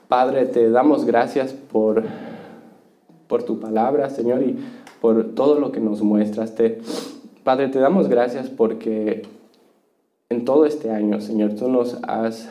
Padre, 0.07 0.45
te 0.45 0.69
damos 0.69 1.05
gracias 1.05 1.53
por, 1.53 2.03
por 3.27 3.43
tu 3.43 3.59
palabra, 3.59 4.09
Señor, 4.09 4.43
y 4.43 4.57
por 4.99 5.33
todo 5.35 5.59
lo 5.59 5.71
que 5.71 5.79
nos 5.79 6.01
muestras. 6.01 6.53
Padre, 7.43 7.69
te 7.69 7.79
damos 7.79 8.09
gracias 8.09 8.49
porque 8.49 9.23
en 10.29 10.45
todo 10.45 10.65
este 10.65 10.91
año, 10.91 11.21
Señor, 11.21 11.55
tú 11.55 11.69
nos 11.69 11.97
has, 12.03 12.49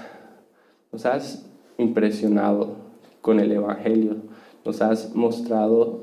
nos 0.91 1.05
has 1.07 1.47
impresionado 1.79 2.90
con 3.21 3.41
el 3.41 3.53
Evangelio. 3.53 4.17
Nos 4.65 4.83
has 4.83 5.15
mostrado 5.15 6.01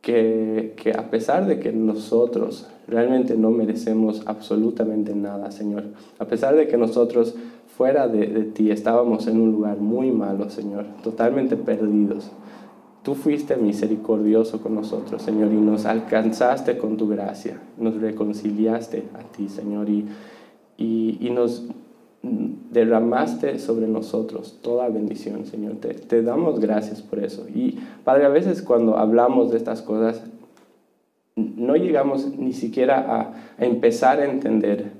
que, 0.00 0.74
que 0.76 0.92
a 0.92 1.10
pesar 1.10 1.46
de 1.46 1.58
que 1.60 1.72
nosotros 1.72 2.66
realmente 2.86 3.36
no 3.36 3.50
merecemos 3.50 4.22
absolutamente 4.26 5.14
nada, 5.14 5.50
Señor, 5.50 5.84
a 6.18 6.24
pesar 6.26 6.56
de 6.56 6.66
que 6.68 6.76
nosotros 6.76 7.34
fuera 7.76 8.08
de, 8.08 8.26
de 8.26 8.44
ti 8.44 8.70
estábamos 8.70 9.26
en 9.26 9.40
un 9.40 9.52
lugar 9.52 9.78
muy 9.78 10.10
malo, 10.10 10.50
Señor, 10.50 10.86
totalmente 11.02 11.56
perdidos, 11.56 12.30
Tú 13.08 13.14
fuiste 13.14 13.56
misericordioso 13.56 14.60
con 14.60 14.74
nosotros, 14.74 15.22
Señor, 15.22 15.50
y 15.50 15.56
nos 15.56 15.86
alcanzaste 15.86 16.76
con 16.76 16.98
tu 16.98 17.08
gracia, 17.08 17.58
nos 17.78 17.98
reconciliaste 17.98 19.04
a 19.14 19.22
ti, 19.32 19.48
Señor, 19.48 19.88
y, 19.88 20.06
y, 20.76 21.16
y 21.18 21.30
nos 21.30 21.64
derramaste 22.22 23.58
sobre 23.58 23.86
nosotros 23.86 24.58
toda 24.62 24.88
bendición, 24.88 25.46
Señor. 25.46 25.76
Te, 25.76 25.94
te, 25.94 26.22
damos 26.22 26.60
gracias 26.60 27.00
por 27.00 27.20
eso. 27.20 27.46
Y 27.48 27.78
Padre, 28.04 28.26
a 28.26 28.28
veces 28.28 28.62
cuando 28.62 28.98
hablamos 28.98 29.50
de 29.50 29.56
estas 29.56 29.82
cosas, 29.82 30.22
no 31.36 31.76
llegamos 31.76 32.36
ni 32.36 32.52
siquiera 32.52 33.06
a, 33.08 33.64
empezar 33.64 34.20
a 34.20 34.30
entender 34.30 34.92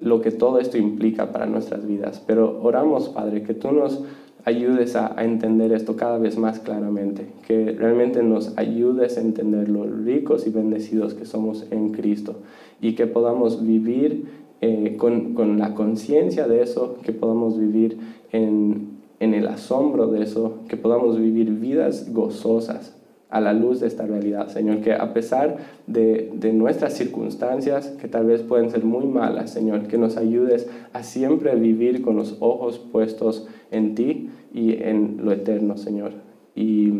lo 0.00 0.20
que 0.20 0.30
todo 0.30 0.58
esto 0.58 0.78
implica 0.78 1.32
para 1.32 1.46
nuestras 1.46 1.86
vidas. 1.86 2.22
Pero 2.26 2.60
oramos, 2.62 3.08
Padre, 3.08 3.42
que 3.42 3.54
tú 3.54 3.72
nos 3.72 4.02
ayudes 4.44 4.96
a, 4.96 5.18
a, 5.18 5.24
entender 5.24 5.72
esto 5.72 5.96
cada 5.96 6.18
vez 6.18 6.36
más 6.36 6.58
claramente, 6.58 7.26
que 7.46 7.72
realmente 7.72 8.22
nos 8.22 8.56
ayudes 8.58 9.16
a 9.16 9.20
entender 9.20 9.68
lo 9.68 9.84
ricos 9.84 10.46
y 10.46 10.50
bendecidos 10.50 11.14
que 11.14 11.26
somos 11.26 11.66
en 11.70 11.92
Cristo 11.92 12.36
y 12.80 12.94
que 12.94 13.06
podamos 13.06 13.64
vivir 13.64 14.41
eh, 14.62 14.96
con, 14.96 15.34
con, 15.34 15.58
la 15.58 15.74
conciencia 15.74 16.46
de 16.48 16.62
eso, 16.62 16.96
que 17.02 17.12
podamos 17.12 17.58
vivir 17.58 17.98
en, 18.30 18.92
en 19.20 19.34
el 19.34 19.48
asombro 19.48 20.06
de 20.06 20.22
eso, 20.22 20.60
que 20.68 20.76
podamos 20.76 21.18
vivir 21.18 21.50
vidas 21.50 22.12
gozosas 22.12 22.96
a 23.28 23.40
la 23.40 23.52
luz 23.54 23.80
de 23.80 23.88
esta 23.88 24.06
realidad, 24.06 24.48
Señor, 24.48 24.80
que 24.80 24.92
a 24.92 25.12
pesar 25.12 25.56
de, 25.86 26.30
de, 26.34 26.52
nuestras 26.52 26.92
circunstancias, 26.92 27.88
que 28.00 28.06
tal 28.06 28.26
vez 28.26 28.42
pueden 28.42 28.70
ser 28.70 28.84
muy 28.84 29.06
malas, 29.06 29.50
Señor, 29.50 29.88
que 29.88 29.98
nos 29.98 30.16
ayudes 30.16 30.68
a 30.92 31.02
siempre 31.02 31.54
vivir 31.56 32.02
con 32.02 32.14
los 32.14 32.36
ojos 32.40 32.78
puestos 32.78 33.48
en 33.70 33.94
ti 33.94 34.30
y 34.54 34.74
en 34.82 35.22
lo 35.24 35.32
eterno, 35.32 35.76
Señor. 35.76 36.12
Y 36.54 36.92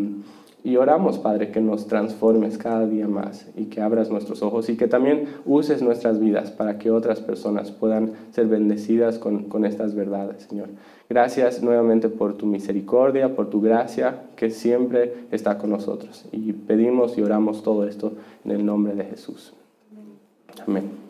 y 0.64 0.76
oramos, 0.76 1.18
Padre, 1.18 1.50
que 1.50 1.60
nos 1.60 1.88
transformes 1.88 2.56
cada 2.56 2.86
día 2.86 3.08
más 3.08 3.48
y 3.56 3.64
que 3.64 3.80
abras 3.80 4.10
nuestros 4.10 4.42
ojos 4.42 4.68
y 4.68 4.76
que 4.76 4.86
también 4.86 5.26
uses 5.44 5.82
nuestras 5.82 6.20
vidas 6.20 6.52
para 6.52 6.78
que 6.78 6.90
otras 6.90 7.20
personas 7.20 7.72
puedan 7.72 8.12
ser 8.30 8.46
bendecidas 8.46 9.18
con, 9.18 9.44
con 9.44 9.64
estas 9.64 9.94
verdades, 9.94 10.44
Señor. 10.44 10.68
Gracias 11.08 11.62
nuevamente 11.62 12.08
por 12.08 12.34
tu 12.34 12.46
misericordia, 12.46 13.34
por 13.34 13.50
tu 13.50 13.60
gracia 13.60 14.22
que 14.36 14.50
siempre 14.50 15.26
está 15.32 15.58
con 15.58 15.70
nosotros. 15.70 16.26
Y 16.30 16.52
pedimos 16.52 17.18
y 17.18 17.22
oramos 17.22 17.62
todo 17.62 17.86
esto 17.86 18.12
en 18.44 18.52
el 18.52 18.64
nombre 18.64 18.94
de 18.94 19.04
Jesús. 19.04 19.52
Amén. 20.66 21.02